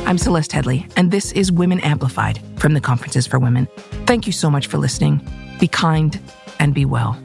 I'm 0.06 0.16
Celeste 0.16 0.52
Headlee, 0.52 0.90
and 0.96 1.10
this 1.10 1.32
is 1.32 1.52
Women 1.52 1.80
Amplified 1.80 2.40
from 2.56 2.72
the 2.72 2.80
Conferences 2.80 3.26
for 3.26 3.38
Women. 3.38 3.68
Thank 4.06 4.26
you 4.26 4.32
so 4.32 4.50
much 4.50 4.68
for 4.68 4.78
listening. 4.78 5.20
Be 5.60 5.68
kind 5.68 6.18
and 6.58 6.72
be 6.72 6.86
well. 6.86 7.18